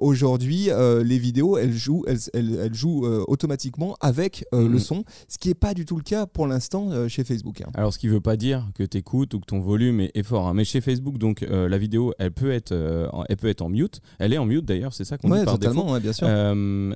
Aujourd'hui, 0.01 0.69
les 1.05 1.19
vidéos, 1.19 1.59
elles 1.59 1.73
jouent, 1.73 2.05
elles, 2.07 2.75
jouent 2.75 3.07
automatiquement 3.27 3.97
avec 4.01 4.45
le 4.53 4.69
mhm. 4.69 4.79
son, 4.79 5.05
ce 5.29 5.39
qui 5.39 5.49
n'est 5.49 5.55
pas 5.55 5.75
du 5.75 5.85
tout 5.85 5.97
le 5.97 6.03
cas 6.03 6.27
pour 6.27 6.47
l'instant 6.47 7.09
chez 7.09 7.25
Facebook. 7.25 7.61
Hein. 7.61 7.71
Alors, 7.75 7.93
ce 7.93 7.99
qui 7.99 8.07
ne 8.07 8.13
veut 8.13 8.21
pas 8.21 8.37
dire 8.37 8.69
que 8.75 8.83
tu 8.83 8.99
écoutes 8.99 9.35
ou 9.35 9.41
que 9.41 9.47
ton 9.47 9.61
volume 9.61 10.01
est, 10.01 10.23
fort. 10.23 10.49
Hein. 10.49 10.55
Mais 10.55 10.65
chez 10.65 10.81
Facebook, 10.81 11.19
donc 11.19 11.41
la 11.43 11.79
vidéo, 11.79 12.13
elle 12.19 12.33
peut 12.33 12.51
être, 12.51 12.64
elle 12.73 13.37
peut 13.37 13.49
être 13.49 13.63
en 13.63 13.69
mute. 13.69 14.01
Elle 14.19 14.33
est 14.33 14.39
en 14.39 14.47
mute 14.47 14.65
d'ailleurs, 14.65 14.93
c'est 14.93 15.05
ça 15.05 15.19
qu'on 15.19 15.35
dit 15.35 15.45
par 15.45 15.59
défaut. 15.59 15.99
bien 16.01 16.13
sûr. 16.13 16.27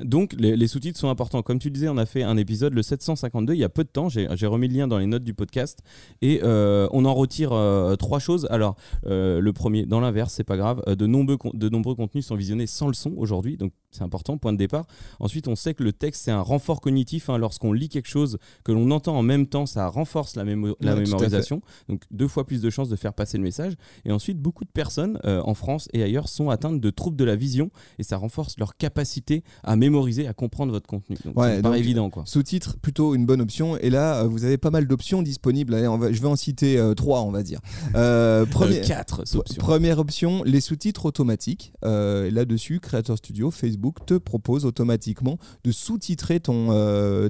donc, 0.05 0.35
les, 0.39 0.57
les 0.57 0.69
sous-titres 0.69 0.99
sont 0.99 1.11
importants. 1.11 1.43
Comme 1.43 1.59
tu 1.59 1.71
disais, 1.71 1.89
on 1.89 1.97
a 1.97 2.07
fait 2.07 2.23
un 2.23 2.37
épisode, 2.37 2.75
le 2.75 2.83
752, 2.83 3.55
il 3.55 3.59
y 3.59 3.65
a 3.65 3.69
peu 3.69 3.85
de 3.85 3.89
temps. 3.89 4.09
J'ai 4.09 4.47
remis 4.47 4.69
le 4.69 4.75
lien 4.75 4.89
dans 4.89 4.99
les 4.99 5.07
notes 5.07 5.25
du 5.25 5.35
podcast. 5.35 5.81
Et 6.23 6.41
euh, 6.43 6.89
on 6.93 7.05
en 7.05 7.15
retire 7.15 7.53
euh, 7.53 7.97
trois 7.97 8.19
choses. 8.19 8.47
Alors, 8.51 8.77
euh, 9.07 9.41
le 9.41 9.53
premier, 9.53 9.87
dans 9.87 10.01
l'inverse, 10.01 10.33
c'est 10.35 10.45
pas 10.45 10.57
grave. 10.57 10.83
de, 10.87 11.07
nombreux, 11.07 11.39
de 11.55 11.69
nombreux 11.69 11.95
contenus 11.95 12.27
sont 12.27 12.37
visionnés 12.37 12.67
sans 12.67 12.89
le 12.89 12.95
son 12.95 13.15
aujourd'hui. 13.17 13.57
Donc, 13.57 13.73
c'est 13.91 14.03
important, 14.03 14.37
point 14.37 14.53
de 14.53 14.59
départ. 14.59 14.87
Ensuite, 15.19 15.49
on 15.49 15.57
sait 15.57 15.75
que 15.75 15.83
le 15.83 15.93
texte, 15.93 16.25
c'est 16.25 16.31
un 16.31 16.43
renfort 16.43 16.81
cognitif. 16.81 17.31
Hein. 17.31 17.39
Lorsqu'on 17.39 17.73
lit 17.73 17.89
quelque 17.89 18.09
chose 18.09 18.39
que 18.65 18.73
l'on 18.73 18.91
entend 18.91 19.17
en 19.17 19.23
même 19.23 19.47
temps, 19.47 19.67
ça 19.67 19.89
renforce 19.89 20.37
la, 20.37 20.45
la 20.45 20.95
mémorisation. 20.97 21.63
Donc, 21.89 22.03
deux 22.11 22.29
fois 22.29 22.47
plus 22.47 22.61
de 22.61 22.71
chances 22.71 22.89
de 22.89 22.97
faire 22.97 23.15
passer 23.15 23.39
le 23.39 23.45
message. 23.45 23.75
Et 24.05 24.13
ensuite, 24.13 24.39
beaucoup 24.39 24.65
de 24.65 24.71
personnes 24.71 25.19
en 25.25 25.55
France 25.59 25.88
et 25.93 26.03
ailleurs 26.03 26.29
sont 26.29 26.50
atteintes 26.50 26.81
de 26.81 26.91
troubles 26.91 27.17
de 27.17 27.25
la 27.25 27.37
vision. 27.37 27.71
Et 27.99 28.03
ça 28.03 28.17
renforce 28.17 28.59
leur 28.59 28.77
capacité 28.77 29.43
à 29.62 29.77
mémoriser, 29.77 30.27
à 30.27 30.33
comprendre 30.33 30.73
votre 30.73 30.87
contenu. 30.87 31.17
Donc, 31.25 31.38
ouais, 31.38 31.61
pas 31.61 31.77
évident. 31.77 32.11
Sous-titres, 32.25 32.79
plutôt 32.81 33.15
une 33.15 33.27
bonne 33.27 33.41
option. 33.41 33.77
Et 33.79 33.91
là, 33.91 34.23
euh, 34.23 34.29
vous 34.29 34.45
avez 34.45 34.59
pas 34.59 34.71
mal 34.71 34.87
d'options 34.87 35.23
disponibles. 35.23 35.75
je 36.12 36.21
vais 36.21 36.29
en 36.29 36.37
citer 36.37 36.79
euh, 36.79 36.95
trois, 36.95 37.23
on 37.23 37.31
va 37.31 37.43
dire. 37.43 37.61
Euh, 37.95 38.47
quatre 38.87 39.21
options. 39.21 39.59
Première 39.59 39.99
option, 39.99 40.43
les 40.45 40.61
sous-titres 40.61 41.07
automatiques. 41.07 41.73
Là-dessus, 41.83 42.81
Creator 42.81 43.19
Studio, 43.19 43.50
Facebook 43.50 44.07
te 44.07 44.15
propose 44.15 44.65
automatiquement 44.65 45.38
de 45.65 45.73
sous-titrer 45.73 46.41
ton, 46.41 46.69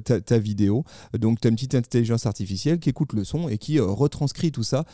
ta, 0.00 0.38
vidéo. 0.38 0.84
Donc, 1.18 1.40
tu 1.40 1.48
as 1.48 1.50
une 1.50 1.56
petite 1.56 1.74
intelligence 1.74 2.26
artificielle 2.26 2.78
qui 2.78 2.90
écoute 2.90 3.12
le 3.12 3.24
son 3.24 3.48
et 3.48 3.58
qui 3.58 3.80
retranscrit 3.80 4.52
tout 4.52 4.62
ça 4.62 4.84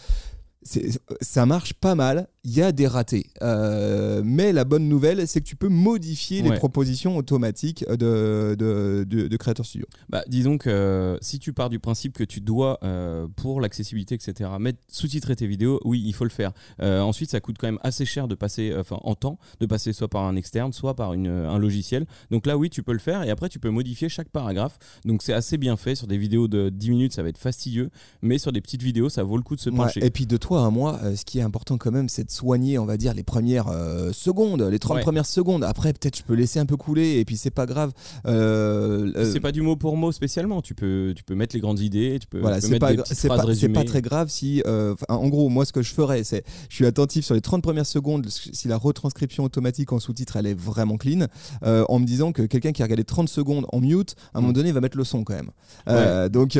ça 1.20 1.46
marche 1.46 1.74
pas 1.74 1.94
mal. 1.94 2.28
Il 2.46 2.54
y 2.54 2.60
a 2.60 2.72
des 2.72 2.86
ratés. 2.86 3.26
Euh, 3.40 4.20
mais 4.22 4.52
la 4.52 4.64
bonne 4.64 4.86
nouvelle, 4.86 5.26
c'est 5.26 5.40
que 5.40 5.46
tu 5.46 5.56
peux 5.56 5.68
modifier 5.68 6.42
les 6.42 6.52
propositions 6.52 7.16
automatiques 7.16 7.86
de, 7.88 8.54
de, 8.58 9.04
de, 9.08 9.36
Creator 9.38 9.64
Studio. 9.64 9.86
Bah, 10.10 10.22
disons 10.28 10.58
que 10.58 10.68
euh, 10.68 11.16
si 11.22 11.38
tu 11.38 11.54
pars 11.54 11.70
du 11.70 11.78
principe 11.78 12.12
que 12.12 12.22
tu 12.22 12.42
dois, 12.42 12.78
euh, 12.82 13.26
pour 13.34 13.62
l'accessibilité, 13.62 14.14
etc., 14.14 14.50
mettre, 14.60 14.78
sous-titrer 14.88 15.36
tes 15.36 15.46
vidéos, 15.46 15.80
oui, 15.86 16.02
il 16.04 16.12
faut 16.12 16.24
le 16.24 16.30
faire. 16.30 16.52
ensuite, 16.80 17.30
ça 17.30 17.40
coûte 17.40 17.56
quand 17.58 17.66
même 17.66 17.78
assez 17.82 18.04
cher 18.04 18.28
de 18.28 18.34
passer, 18.34 18.74
enfin, 18.78 18.98
en 19.02 19.14
temps, 19.14 19.38
de 19.60 19.66
passer 19.66 19.94
soit 19.94 20.08
par 20.08 20.24
un 20.24 20.36
externe, 20.36 20.74
soit 20.74 20.94
par 20.94 21.14
une, 21.14 21.28
un 21.28 21.58
logiciel. 21.58 22.04
Donc 22.30 22.46
là, 22.46 22.58
oui, 22.58 22.68
tu 22.68 22.82
peux 22.82 22.92
le 22.92 22.98
faire. 22.98 23.22
Et 23.22 23.30
après, 23.30 23.48
tu 23.48 23.58
peux 23.58 23.70
modifier 23.70 24.10
chaque 24.10 24.28
paragraphe. 24.28 24.78
Donc 25.06 25.22
c'est 25.22 25.32
assez 25.32 25.56
bien 25.56 25.78
fait. 25.78 25.94
Sur 25.94 26.08
des 26.08 26.18
vidéos 26.18 26.46
de 26.46 26.68
10 26.68 26.90
minutes, 26.90 27.12
ça 27.14 27.22
va 27.22 27.30
être 27.30 27.38
fastidieux. 27.38 27.88
Mais 28.20 28.36
sur 28.36 28.52
des 28.52 28.60
petites 28.60 28.82
vidéos, 28.82 29.08
ça 29.08 29.22
vaut 29.22 29.38
le 29.38 29.42
coup 29.42 29.56
de 29.56 29.60
se 29.60 29.70
pencher. 29.70 30.04
Et 30.04 30.10
puis 30.10 30.26
de 30.26 30.36
toi, 30.36 30.66
à 30.66 30.70
moi, 30.70 31.00
ce 31.16 31.24
qui 31.24 31.38
est 31.38 31.42
important 31.42 31.78
quand 31.78 31.90
même, 31.90 32.10
c'est 32.10 32.24
de 32.24 32.33
soigner, 32.34 32.78
on 32.78 32.84
va 32.84 32.96
dire, 32.96 33.14
les 33.14 33.22
premières 33.22 33.68
euh, 33.68 34.12
secondes, 34.12 34.62
les 34.62 34.78
30 34.78 35.00
premières 35.00 35.26
secondes. 35.26 35.64
Après, 35.64 35.92
peut-être 35.92 36.18
je 36.18 36.22
peux 36.22 36.34
laisser 36.34 36.58
un 36.58 36.66
peu 36.66 36.76
couler 36.76 37.18
et 37.18 37.24
puis 37.24 37.36
c'est 37.36 37.50
pas 37.50 37.66
grave. 37.66 37.92
Euh, 38.26 39.30
c'est 39.32 39.40
pas 39.40 39.52
du 39.52 39.62
mot 39.62 39.76
pour 39.76 39.96
mot 39.96 40.12
spécialement. 40.12 40.60
Tu 40.60 40.74
peux, 40.74 41.14
tu 41.16 41.22
peux 41.22 41.34
mettre 41.34 41.54
les 41.54 41.60
grandes 41.60 41.80
idées, 41.80 42.18
tu 42.20 42.26
peux, 42.26 42.40
voilà, 42.40 42.60
c'est 42.60 42.78
pas, 42.78 42.92
c'est 43.04 43.28
pas, 43.68 43.84
très 43.84 44.02
grave 44.02 44.28
si, 44.28 44.62
en 45.08 45.28
gros, 45.28 45.48
moi, 45.48 45.64
ce 45.64 45.72
que 45.72 45.82
je 45.82 45.92
ferais, 45.92 46.24
c'est, 46.24 46.44
je 46.68 46.74
suis 46.74 46.86
attentif 46.86 47.24
sur 47.24 47.34
les 47.34 47.40
30 47.40 47.62
premières 47.62 47.86
secondes 47.86 48.26
si 48.28 48.68
la 48.68 48.76
retranscription 48.76 49.44
automatique 49.44 49.92
en 49.92 49.98
sous-titre 49.98 50.36
elle 50.36 50.46
est 50.46 50.58
vraiment 50.58 50.96
clean, 50.96 51.26
en 51.62 51.98
me 51.98 52.04
disant 52.04 52.32
que 52.32 52.42
quelqu'un 52.42 52.72
qui 52.72 52.82
a 52.82 52.86
regardé 52.86 53.04
30 53.04 53.28
secondes 53.28 53.66
en 53.72 53.80
mute, 53.80 54.16
à 54.32 54.38
un 54.38 54.40
moment 54.40 54.50
mm. 54.50 54.54
donné, 54.54 54.72
va 54.72 54.80
mettre 54.80 54.98
le 54.98 55.04
son 55.04 55.24
quand 55.24 55.34
même. 55.34 56.30
donc, 56.30 56.58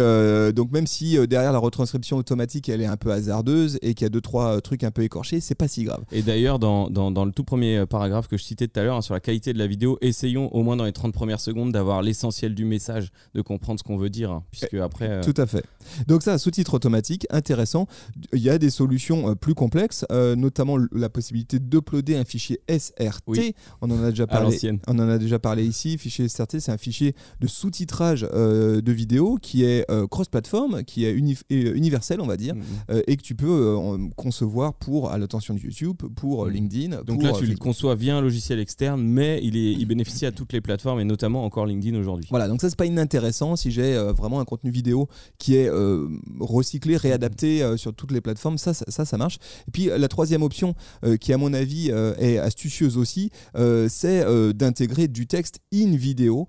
donc 0.55 0.73
même 0.73 0.87
si 0.87 1.19
derrière 1.27 1.53
la 1.53 1.59
retranscription 1.59 2.17
automatique 2.17 2.69
elle 2.69 2.81
est 2.81 2.87
un 2.87 2.97
peu 2.97 3.11
hasardeuse 3.11 3.79
et 3.83 3.95
qu'il 3.95 4.05
y 4.05 4.07
a 4.07 4.11
deux 4.11 4.21
trois 4.21 4.61
trucs 4.61 4.85
un 4.85 4.91
peu 4.91 5.03
écorchés, 5.03 5.41
c'est 5.41 5.55
pas 5.55 5.64
pas 5.65 5.69
si 5.69 5.85
grave. 5.85 6.05
Et 6.13 6.23
d'ailleurs, 6.23 6.59
dans, 6.59 6.91
dans, 6.91 7.25
le 7.25 7.33
tout 7.33 7.45
premier 7.45 7.87
paragraphe 7.87 8.29
que 8.29 8.37
je 8.37 8.43
citais 8.43 8.69
tout 8.69 8.79
à 8.79 8.83
l'heure 8.83 8.97
hein, 8.97 9.03
sur 9.03 9.15
la 9.15 9.21
qualité 9.21 9.53
de 9.53 9.59
la 9.59 9.67
vidéo, 9.67 9.99
essayons 10.03 10.55
au 10.55 10.63
moins 10.63 10.77
dans 10.77 10.85
les 10.85 10.93
30 10.93 11.15
premières 11.15 11.41
secondes 11.41 11.73
d'avoir 11.73 12.03
l'essentiel 12.03 12.55
du 12.55 12.65
message, 12.65 13.11
de 13.35 13.41
comprendre 13.41 13.79
ce 13.79 13.85
qu'on 13.85 13.97
veut 13.97 14.11
dire, 14.11 14.31
hein, 14.31 14.45
puisque 14.51 14.75
après. 14.75 15.09
Euh, 15.09 15.23
tout 15.23 15.41
à 15.41 15.47
fait. 15.47 15.65
Donc 16.07 16.23
ça, 16.23 16.37
sous-titre 16.39 16.75
automatique, 16.75 17.27
intéressant. 17.31 17.87
Il 18.33 18.41
y 18.41 18.51
a 18.51 18.59
des 18.59 18.69
solutions 18.69 19.31
euh, 19.31 19.35
plus 19.35 19.55
complexes, 19.55 20.05
euh, 20.13 20.37
notamment 20.37 20.77
la 20.93 21.09
possibilité 21.09 21.59
d'uploader 21.59 22.17
un 22.17 22.25
fichier 22.25 22.61
SRT. 22.69 23.55
On 23.81 23.91
en 23.91 24.03
a 24.03 24.11
déjà 24.11 24.27
parlé. 24.27 24.59
On 24.87 24.99
en 24.99 25.09
a 25.09 25.19
déjà 25.19 25.39
parlé 25.39 25.65
ici. 25.65 25.97
Fichier 25.97 26.29
SRT, 26.29 26.61
c'est 26.61 26.73
un 26.73 26.79
fichier 26.79 27.15
de 27.41 27.47
sous-titrage 27.47 28.23
de 28.23 28.93
vidéo 28.93 29.39
qui 29.41 29.65
est 29.65 29.87
cross-platform, 30.11 30.85
qui 30.85 31.07
est 31.07 31.13
universel, 31.13 32.21
on 32.21 32.27
va 32.27 32.37
dire, 32.37 32.55
mmh. 32.55 32.61
et 33.07 33.17
que 33.17 33.23
tu 33.23 33.35
peux 33.35 33.79
concevoir 34.17 34.75
pour 34.75 35.11
à 35.11 35.19
l'attention 35.19 35.54
de 35.55 35.61
YouTube, 35.61 35.97
pour 36.17 36.47
mmh. 36.47 36.51
LinkedIn. 36.51 37.03
Donc 37.03 37.23
là, 37.23 37.33
tu 37.33 37.47
le 37.47 37.57
conçois 37.57 37.95
via 37.95 38.17
un 38.17 38.21
logiciel 38.21 38.59
externe, 38.59 39.03
mais 39.03 39.41
il, 39.43 39.57
est, 39.57 39.73
il 39.73 39.87
bénéficie 39.87 40.27
à 40.27 40.33
toutes 40.33 40.53
les 40.53 40.61
plateformes 40.61 41.01
et 41.01 41.05
notamment 41.05 41.45
encore 41.45 41.67
LinkedIn 41.67 41.99
aujourd'hui. 41.99 42.27
Voilà, 42.31 42.49
donc 42.49 42.61
ça 42.61 42.69
c'est 42.69 42.79
pas 42.79 42.87
inintéressant 42.87 43.57
si 43.57 43.71
j'ai 43.71 43.97
vraiment 44.17 44.41
un 44.41 44.45
contenu 44.45 44.71
vidéo 44.71 45.09
qui 45.39 45.57
est 45.57 45.69
euh, 45.69 46.09
recyclé, 46.41 46.97
réadapté 46.97 47.63
euh, 47.63 47.77
sur 47.77 47.95
toutes 47.95 48.13
les 48.13 48.21
plateformes. 48.21 48.59
Ça, 48.59 48.75
ça, 48.75 49.05
ça, 49.05 49.17
marche. 49.17 49.39
Et 49.69 49.71
puis 49.71 49.87
la 49.87 50.09
troisième 50.09 50.43
option, 50.43 50.75
euh, 51.05 51.17
qui 51.17 51.33
à 51.33 51.39
mon 51.39 51.53
avis 51.53 51.91
est 52.19 52.39
astucieuse 52.39 52.97
aussi, 52.97 53.31
c'est 53.89 54.25
d'intégrer 54.55 55.09
du 55.09 55.27
texte 55.27 55.61
in 55.73 55.97
vidéo. 55.97 56.47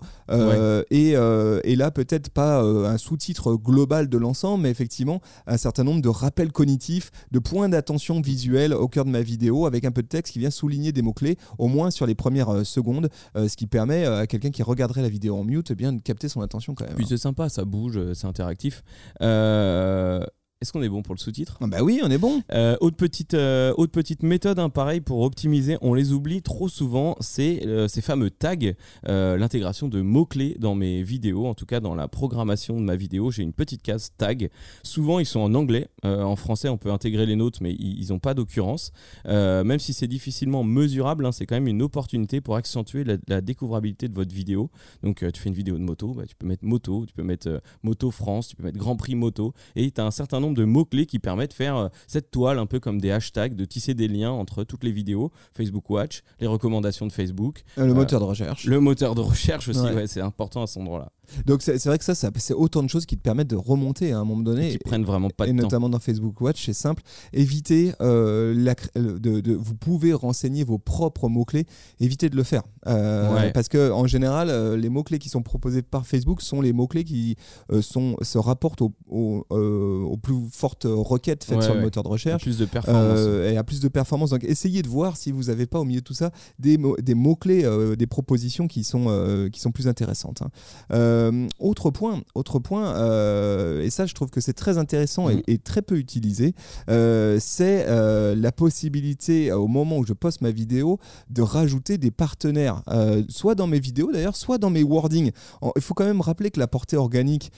et, 0.90 1.10
et, 1.10 1.76
là, 1.76 1.90
peut-être 1.90 2.30
pas 2.30 2.60
un 2.60 2.98
sous-titre 2.98 3.54
global 3.54 4.08
de 4.08 4.18
l'ensemble, 4.18 4.64
mais 4.64 4.70
effectivement 4.70 5.20
un 5.46 5.56
certain 5.56 5.84
nombre 5.84 6.02
de 6.02 6.08
rappels 6.08 6.52
cognitifs, 6.52 7.10
de 7.30 7.38
points 7.38 7.68
d'attention 7.68 8.20
visuels 8.20 8.74
au 8.74 8.88
cœur 8.96 9.04
de 9.04 9.10
ma 9.10 9.20
vidéo, 9.20 9.66
avec 9.66 9.84
un 9.84 9.90
peu 9.90 10.02
de 10.02 10.08
texte 10.08 10.32
qui 10.32 10.38
vient 10.38 10.50
souligner 10.50 10.92
des 10.92 11.02
mots-clés, 11.02 11.36
au 11.58 11.68
moins 11.68 11.90
sur 11.90 12.06
les 12.06 12.14
premières 12.14 12.64
secondes, 12.64 13.08
ce 13.34 13.56
qui 13.56 13.66
permet 13.66 14.06
à 14.06 14.26
quelqu'un 14.26 14.50
qui 14.50 14.62
regarderait 14.62 15.02
la 15.02 15.08
vidéo 15.08 15.36
en 15.36 15.44
mute 15.44 15.70
eh 15.70 15.74
bien, 15.74 15.92
de 15.92 16.00
capter 16.00 16.28
son 16.28 16.40
attention 16.40 16.74
quand 16.74 16.86
même. 16.86 16.94
Puis 16.94 17.06
c'est 17.06 17.18
sympa, 17.18 17.48
ça 17.48 17.64
bouge, 17.64 18.00
c'est 18.14 18.26
interactif. 18.26 18.82
Euh, 19.22 20.24
est-ce 20.62 20.72
qu'on 20.72 20.82
est 20.82 20.88
bon 20.88 21.02
pour 21.02 21.14
le 21.14 21.20
sous-titre? 21.20 21.58
Ah 21.60 21.66
Bah 21.66 21.82
oui, 21.82 22.00
on 22.02 22.10
est 22.10 22.16
bon. 22.16 22.42
Euh, 22.50 22.78
autre, 22.80 22.96
petite, 22.96 23.34
euh, 23.34 23.74
autre 23.76 23.92
petite 23.92 24.22
méthode, 24.22 24.58
hein, 24.58 24.70
pareil, 24.70 25.02
pour 25.02 25.20
optimiser, 25.20 25.76
on 25.82 25.92
les 25.92 26.14
oublie 26.14 26.40
trop 26.40 26.70
souvent, 26.70 27.14
c'est 27.20 27.66
euh, 27.66 27.88
ces 27.88 28.00
fameux 28.00 28.30
tags, 28.30 28.56
l'intégration 29.04 29.88
de 29.88 30.00
mots-clés 30.00 30.56
dans 30.58 30.74
mes 30.74 31.02
vidéos, 31.02 31.46
en 31.46 31.52
tout 31.52 31.66
cas 31.66 31.80
dans 31.80 31.94
la 31.94 32.08
programmation 32.08 32.80
de 32.80 32.84
ma 32.84 32.96
vidéo, 32.96 33.30
j'ai 33.30 33.42
une 33.42 33.52
petite 33.52 33.82
case 33.82 34.12
tag. 34.16 34.48
Souvent, 34.82 35.18
ils 35.18 35.26
sont 35.26 35.40
en 35.40 35.54
anglais. 35.54 35.88
en 36.02 36.36
français, 36.36 36.70
on 36.70 36.78
peut 36.78 36.90
intégrer 36.90 37.26
les 37.26 37.36
notes, 37.36 37.60
mais 37.60 37.74
ils 37.74 38.06
n'ont 38.08 38.18
pas 38.18 38.32
d'occurrence. 38.32 38.92
même 39.26 39.78
si 39.78 39.92
c'est 39.92 40.08
difficilement 40.08 40.64
mesurable, 40.64 41.26
hein, 41.26 41.32
c'est 41.32 41.44
quand 41.44 41.56
même 41.56 41.68
une 41.68 41.82
opportunité 41.82 42.40
pour 42.40 42.56
accentuer 42.56 43.04
la, 43.04 43.40
découvrabilité 43.42 44.08
de 44.08 44.14
votre 44.14 44.34
vidéo. 44.34 44.70
Donc, 45.02 45.22
tu 45.34 45.40
fais 45.40 45.50
une 45.50 45.54
vidéo 45.54 45.76
de 45.76 45.82
moto, 45.82 46.14
bah, 46.14 46.24
tu 46.26 46.34
peux 46.34 46.46
mettre 46.46 46.64
moto, 46.64 47.04
tu 47.06 47.12
peux 47.12 47.22
mettre 47.22 47.60
moto 47.82 48.10
France, 48.10 48.48
tu 48.48 48.56
peux 48.56 48.62
mettre 48.62 48.78
Grand 48.78 48.96
Prix 48.96 49.16
moto, 49.16 49.52
et 49.74 49.90
tu 49.90 50.00
as 50.00 50.04
un 50.06 50.10
certain 50.10 50.40
nombre 50.40 50.45
de 50.52 50.64
mots-clés 50.64 51.06
qui 51.06 51.18
permettent 51.18 51.50
de 51.50 51.56
faire 51.56 51.76
euh, 51.76 51.88
cette 52.06 52.30
toile 52.30 52.58
un 52.58 52.66
peu 52.66 52.80
comme 52.80 53.00
des 53.00 53.10
hashtags, 53.10 53.54
de 53.54 53.64
tisser 53.64 53.94
des 53.94 54.08
liens 54.08 54.30
entre 54.30 54.64
toutes 54.64 54.84
les 54.84 54.92
vidéos, 54.92 55.30
Facebook 55.52 55.88
Watch, 55.90 56.22
les 56.40 56.46
recommandations 56.46 57.06
de 57.06 57.12
Facebook. 57.12 57.62
Euh, 57.78 57.86
le 57.86 57.94
moteur 57.94 58.20
de 58.20 58.24
recherche. 58.24 58.66
Le 58.66 58.80
moteur 58.80 59.14
de 59.14 59.20
recherche 59.20 59.68
aussi, 59.68 59.80
c'est 60.06 60.20
important 60.20 60.62
à 60.62 60.66
cet 60.66 60.82
endroit-là. 60.82 61.10
Donc 61.44 61.62
c'est 61.62 61.84
vrai 61.84 61.98
que 61.98 62.04
ça, 62.04 62.14
c'est 62.14 62.54
autant 62.54 62.82
de 62.82 62.88
choses 62.88 63.06
qui 63.06 63.16
te 63.16 63.22
permettent 63.22 63.50
de 63.50 63.56
remonter 63.56 64.12
à 64.12 64.18
un 64.18 64.24
moment 64.24 64.42
donné. 64.42 64.68
Et 64.68 64.72
qui 64.72 64.78
prennent 64.78 65.04
vraiment 65.04 65.30
pas 65.30 65.46
de 65.46 65.50
et 65.50 65.52
notamment 65.52 65.88
dans 65.88 65.98
Facebook 65.98 66.40
Watch, 66.40 66.64
c'est 66.64 66.72
simple. 66.72 67.02
Évitez, 67.32 67.92
euh, 68.00 68.54
la, 68.56 68.74
de, 68.94 69.54
vous 69.54 69.74
pouvez 69.74 70.12
renseigner 70.12 70.64
vos 70.64 70.78
propres 70.78 71.28
mots-clés, 71.28 71.66
évitez 72.00 72.28
de 72.28 72.36
le 72.36 72.42
faire. 72.42 72.62
Euh, 72.86 73.50
parce 73.52 73.68
que 73.68 73.90
en 73.90 74.06
général, 74.06 74.48
euh, 74.50 74.76
les 74.76 74.88
mots-clés 74.88 75.18
qui 75.18 75.28
sont 75.28 75.42
proposés 75.42 75.82
par 75.82 76.06
Facebook 76.06 76.40
sont 76.40 76.60
les 76.60 76.72
mots-clés 76.72 77.04
qui 77.04 77.36
sont, 77.80 78.16
se 78.22 78.38
rapportent 78.38 78.82
aux 78.82 80.18
plus 80.22 80.34
fortes 80.52 80.86
requêtes 80.88 81.44
faites 81.44 81.62
sur 81.62 81.74
le 81.74 81.80
moteur 81.80 82.02
de 82.02 82.08
recherche. 82.08 82.42
plus 82.42 82.58
de 82.58 82.64
performance. 82.64 83.18
et 83.18 83.56
à 83.56 83.64
plus 83.64 83.80
de 83.80 83.88
performance. 83.88 84.30
Donc 84.30 84.44
essayez 84.44 84.82
de 84.82 84.88
voir 84.88 85.16
si 85.16 85.32
vous 85.32 85.44
n'avez 85.44 85.66
pas 85.66 85.80
au 85.80 85.84
milieu 85.84 86.00
de 86.00 86.04
tout 86.04 86.14
ça 86.14 86.30
des, 86.58 86.78
des 87.00 87.14
mots-clés, 87.14 87.68
des 87.96 88.06
propositions 88.06 88.68
qui 88.68 88.84
sont, 88.84 89.48
qui 89.52 89.60
sont 89.60 89.72
plus 89.72 89.88
intéressantes. 89.88 90.42
Hein. 90.42 90.50
Euh, 90.92 91.48
autre 91.58 91.90
point, 91.90 92.22
autre 92.34 92.58
point 92.58 92.94
euh, 92.96 93.82
et 93.82 93.90
ça 93.90 94.06
je 94.06 94.14
trouve 94.14 94.30
que 94.30 94.40
c'est 94.40 94.52
très 94.52 94.78
intéressant 94.78 95.28
et, 95.28 95.36
mm. 95.36 95.58
très 95.58 95.82
peu 95.82 95.96
utilisé, 95.96 96.54
euh, 96.88 97.38
c'est 97.40 97.86
la 97.86 98.52
possibilité 98.52 99.52
au 99.52 99.66
moment 99.66 99.98
où 99.98 100.06
je 100.06 100.12
poste 100.12 100.40
ma 100.40 100.50
vidéo 100.50 100.98
de 101.30 101.42
rajouter 101.42 101.98
des 101.98 102.10
partenaires, 102.10 102.82
soit 103.28 103.54
dans 103.54 103.66
mes 103.66 103.80
vidéos 103.80 104.12
d'ailleurs, 104.12 104.36
soit 104.36 104.58
dans 104.58 104.70
mes 104.70 104.82
wordings. 104.82 105.30
Il 105.76 105.82
faut 105.82 105.94
quand 105.94 106.04
même 106.04 106.20
rappeler 106.20 106.50
que 106.50 106.60
la 106.60 106.66
portée 106.66 106.96
organique 106.96 107.50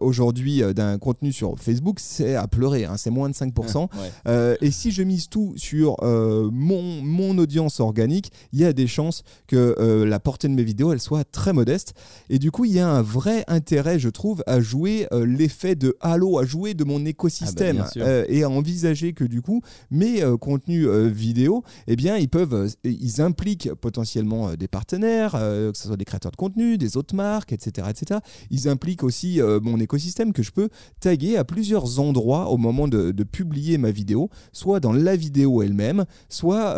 aujourd'hui 0.00 0.62
d'un 0.74 0.98
contenu 0.98 1.32
sur 1.32 1.58
Facebook, 1.58 1.98
c'est 2.00 2.25
à 2.34 2.48
pleurer, 2.48 2.84
hein, 2.84 2.96
c'est 2.96 3.10
moins 3.10 3.28
de 3.28 3.34
5%. 3.34 3.88
et 4.60 4.70
si 4.70 4.90
je 4.90 5.02
mise 5.02 5.28
tout 5.28 5.54
sur 5.56 5.96
mon, 6.02 7.02
mon 7.02 7.38
audience 7.38 7.80
organique, 7.80 8.32
il 8.52 8.60
y 8.60 8.64
a 8.64 8.72
des 8.72 8.86
chances 8.86 9.22
que 9.46 10.04
la 10.04 10.20
portée 10.20 10.48
de 10.48 10.54
mes 10.54 10.64
vidéos, 10.64 10.92
elle 10.92 11.00
soit 11.00 11.24
très 11.24 11.52
modeste. 11.52 11.94
Et 12.30 12.38
du 12.38 12.50
coup, 12.50 12.64
il 12.64 12.72
y 12.72 12.78
a 12.78 12.88
un 12.88 13.02
vrai 13.02 13.44
intérêt, 13.48 13.98
je 13.98 14.08
trouve, 14.08 14.42
à 14.46 14.60
jouer 14.60 15.06
euh, 15.12 15.26
l'effet 15.26 15.74
de 15.74 15.96
halo, 16.00 16.38
à 16.38 16.44
jouer 16.44 16.74
de 16.74 16.84
mon 16.84 17.04
écosystème 17.04 17.84
ah 17.84 17.90
bah, 17.94 18.02
euh, 18.04 18.24
et 18.28 18.42
à 18.42 18.50
envisager 18.50 19.12
que 19.12 19.24
du 19.24 19.42
coup, 19.42 19.62
mes 19.90 20.22
euh, 20.22 20.36
contenus 20.36 20.88
vidéo, 20.88 21.62
eh 21.86 21.96
bien, 21.96 22.16
ils 22.16 22.28
peuvent, 22.28 22.70
ils 22.84 23.20
impliquent 23.20 23.72
potentiellement 23.74 24.54
des 24.54 24.68
partenaires, 24.68 25.32
que 25.32 25.72
ce 25.74 25.86
soit 25.86 25.96
des 25.96 26.04
créateurs 26.04 26.32
de 26.32 26.36
contenu, 26.36 26.78
des 26.78 26.96
autres 26.96 27.14
marques, 27.14 27.52
etc., 27.52 27.88
etc. 27.90 28.20
Ils 28.50 28.68
impliquent 28.68 29.02
aussi 29.02 29.40
mon 29.62 29.78
écosystème 29.78 30.32
que 30.32 30.42
je 30.42 30.50
peux 30.50 30.68
taguer 31.00 31.36
à 31.36 31.44
plusieurs 31.44 32.00
endroits 32.00 32.15
au 32.16 32.56
moment 32.56 32.88
de, 32.88 33.12
publier 33.24 33.76
ma 33.78 33.90
vidéo, 33.90 34.30
soit 34.52 34.80
dans 34.80 34.92
la 34.92 35.16
vidéo 35.16 35.62
elle-même, 35.62 36.04
soit 36.28 36.76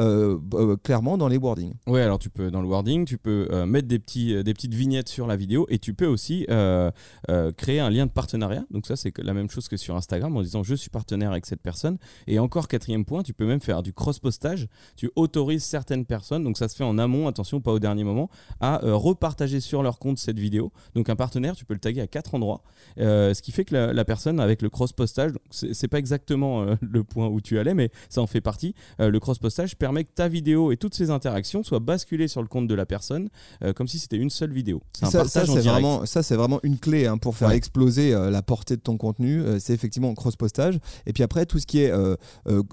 clairement 0.83 1.19
dans 1.19 1.29
les 1.29 1.37
wordings. 1.37 1.75
Oui, 1.87 2.01
alors 2.01 2.19
tu 2.19 2.31
peux 2.31 2.51
dans 2.51 2.63
le 2.63 2.69
wording, 2.69 3.05
tu 3.05 3.19
peux 3.19 3.49
mettre 3.67 3.89
des 3.89 3.99
petits, 3.99 4.43
des 4.43 4.55
petites 4.55 4.75
vignettes 4.75 5.09
sur 5.09 5.27
la 5.27 5.37
vidéo 5.37 5.67
et 5.69 5.79
tu 5.79 5.95
peux 5.95 6.07
aussi 6.07 6.47
euh, 6.51 6.91
euh, 7.31 7.53
créer 7.53 7.81
un 7.81 7.91
lien 7.91 8.07
de 8.07 8.11
partenariat. 8.11 8.65
Donc 8.71 8.87
ça, 8.87 8.97
c'est 8.97 9.17
la 9.19 9.35
même 9.35 9.51
chose 9.51 9.69
que 9.69 9.77
sur 9.77 9.97
Instagram 9.97 10.37
en 10.37 10.43
disant 10.43 10.63
je 10.63 10.75
suis 10.75 10.91
partenaire 10.91 11.31
avec 11.31 11.47
cette 11.47 11.63
personne. 11.63 11.99
Et 12.27 12.39
encore 12.39 12.69
quatrième 12.69 13.05
point, 13.05 13.23
tu 13.23 13.33
peux 13.33 13.47
même 13.47 13.61
faire 13.61 13.83
du 13.83 13.93
cross-postage. 13.93 14.69
Tu 14.97 15.11
autorises 15.17 15.65
certaines 15.65 16.05
personnes, 16.05 16.45
donc 16.45 16.57
ça 16.59 16.69
se 16.69 16.77
fait 16.77 16.85
en 16.85 16.99
amont, 16.99 17.29
attention, 17.29 17.61
pas 17.61 17.73
au 17.73 17.79
dernier 17.79 18.05
moment, 18.05 18.31
à 18.61 18.85
euh, 18.85 18.95
repartager 18.95 19.61
sur 19.61 19.83
leur 19.83 19.99
compte 19.99 20.19
cette 20.19 20.39
vidéo. 20.39 20.73
Donc 20.95 21.09
un 21.09 21.17
partenaire, 21.17 21.57
tu 21.57 21.65
peux 21.65 21.75
le 21.75 21.81
taguer 21.81 22.01
à 22.01 22.07
quatre 22.07 22.35
endroits. 22.35 22.63
ce 22.97 23.41
qui 23.43 23.53
fait 23.53 23.65
que 23.65 23.75
la, 23.75 24.05
personne, 24.05 24.41
avec 24.41 24.63
le 24.63 24.71
cross-postage, 24.71 25.28
c'est 25.51 25.89
pas 25.89 25.99
exactement 25.99 26.65
le 26.81 27.05
point 27.05 27.29
où 27.29 27.41
tu 27.41 27.59
allais, 27.59 27.75
mais 27.75 27.91
ça 28.09 28.21
en 28.21 28.27
fait 28.27 28.41
partie. 28.41 28.75
le 28.99 29.19
cross-postage 29.19 29.77
permet 29.77 30.05
que 30.05 30.13
ta 30.15 30.29
vidéo 30.29 30.73
et 30.73 30.77
toutes 30.77 30.95
ses 30.95 31.11
interactions 31.11 31.63
soient 31.63 31.79
basculées 31.81 32.29
sur 32.29 32.43
le 32.43 32.49
compte 32.49 32.69
de 32.69 32.75
la 32.75 32.87
personne 32.87 33.29
comme 33.75 33.89
si 33.89 33.99
c'était 33.99 34.17
une 34.17 34.31
seule 34.31 34.53
vidéo. 34.53 34.83
C'est 34.93 35.07
un 35.07 35.11
partage 35.11 35.51
en 35.51 35.55
direct. 35.55 35.71
Vraiment, 35.71 36.07
ça, 36.07 36.23
c'est 36.23 36.37
vraiment 36.37 36.61
une 36.63 36.79
clé 36.79 37.07
hein, 37.07 37.19
pour 37.19 37.37
faire 37.37 37.51
exploser 37.51 38.15
euh, 38.15 38.31
la 38.31 38.43
portée 38.43 38.77
de 38.77 38.81
ton 38.81 38.97
contenu. 38.97 39.41
Euh, 39.41 39.59
c'est 39.59 39.73
effectivement 39.73 40.13
cross-postage. 40.15 40.79
Et 41.07 41.13
puis 41.13 41.23
après, 41.23 41.47
tout 41.47 41.59
ce 41.59 41.67
qui 41.67 41.81
est 41.81 41.91
euh, 41.91 42.17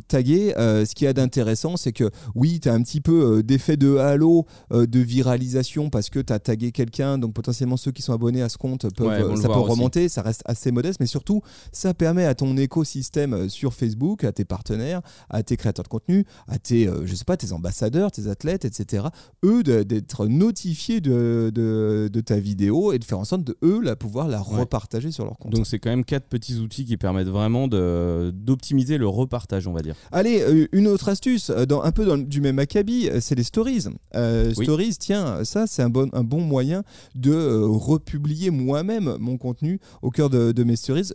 tagué, 0.07 0.53
ce 0.55 0.93
qui 0.95 1.07
a 1.07 1.13
d'intéressant, 1.13 1.77
c'est 1.77 1.91
que 1.91 2.09
oui, 2.33 2.59
tu 2.59 2.69
as 2.69 2.73
un 2.73 2.81
petit 2.81 3.01
peu 3.01 3.43
d'effet 3.43 3.77
de 3.77 3.97
halo, 3.97 4.45
de 4.71 4.99
viralisation 4.99 5.89
parce 5.89 6.09
que 6.09 6.19
tu 6.19 6.33
as 6.33 6.39
tagué 6.39 6.71
quelqu'un. 6.71 7.17
Donc 7.17 7.33
potentiellement, 7.33 7.77
ceux 7.77 7.91
qui 7.91 8.01
sont 8.01 8.13
abonnés 8.13 8.41
à 8.41 8.49
ce 8.49 8.57
compte, 8.57 8.93
peuvent, 8.95 9.35
ça 9.35 9.47
peut 9.47 9.53
remonter. 9.59 10.09
Ça 10.09 10.21
reste 10.21 10.41
assez 10.45 10.71
modeste. 10.71 10.99
Mais 10.99 11.05
surtout, 11.05 11.41
ça 11.71 11.93
permet 11.93 12.25
à 12.25 12.35
ton 12.35 12.44
écosystème 12.57 13.49
sur 13.49 13.73
Facebook, 13.73 14.23
à 14.23 14.31
tes 14.31 14.45
partenaires, 14.45 15.01
à 15.29 15.43
tes 15.43 15.57
créateurs 15.57 15.83
de 15.83 15.89
contenu, 15.89 16.25
à 16.47 16.57
tes, 16.57 16.89
je 17.03 17.15
sais 17.15 17.25
pas, 17.25 17.37
tes 17.37 17.51
ambassadeurs, 17.51 18.11
tes 18.11 18.27
athlètes, 18.27 18.65
etc. 18.65 19.05
Eux, 19.43 19.63
d'être 19.63 20.27
notifiés 20.27 21.01
de, 21.01 21.51
de, 21.53 22.09
de 22.11 22.21
ta 22.21 22.39
vidéo 22.39 22.93
et 22.93 22.99
de 22.99 23.03
faire 23.03 23.19
en 23.19 23.25
sorte 23.25 23.43
de 23.43 23.57
eux 23.63 23.81
la 23.81 23.95
pouvoir 23.95 24.27
la 24.27 24.39
repartager 24.39 25.11
sur 25.11 25.25
leur 25.25 25.37
compte. 25.37 25.53
Donc 25.53 25.65
c'est 25.65 25.79
quand 25.79 25.89
même 25.89 26.05
quatre 26.05 26.27
petits 26.27 26.55
outils 26.57 26.85
qui 26.85 26.97
permettent 26.97 27.27
vraiment 27.27 27.67
d'optimiser 27.67 28.97
le 28.97 29.07
repartage, 29.07 29.67
on 29.67 29.73
va 29.73 29.81
dire. 29.81 29.95
Allez, 30.11 30.41
euh, 30.41 30.67
une 30.71 30.87
autre 30.87 31.09
astuce, 31.09 31.49
euh, 31.49 31.65
dans, 31.65 31.81
un 31.81 31.91
peu 31.91 32.05
dans, 32.05 32.17
du 32.17 32.41
même 32.41 32.59
acabit, 32.59 33.09
euh, 33.09 33.19
c'est 33.19 33.35
les 33.35 33.43
stories. 33.43 33.85
Stories, 34.53 34.95
tiens, 34.99 35.43
ça 35.43 35.67
c'est 35.67 35.81
un 35.81 35.89
bon, 35.89 36.09
un 36.13 36.23
bon 36.23 36.41
moyen 36.41 36.83
de 37.15 37.61
republier 37.63 38.49
moi-même 38.49 39.17
mon 39.19 39.37
contenu 39.37 39.79
au 40.01 40.09
cœur 40.09 40.29
de, 40.29 40.63
mes 40.63 40.75
stories 40.75 41.11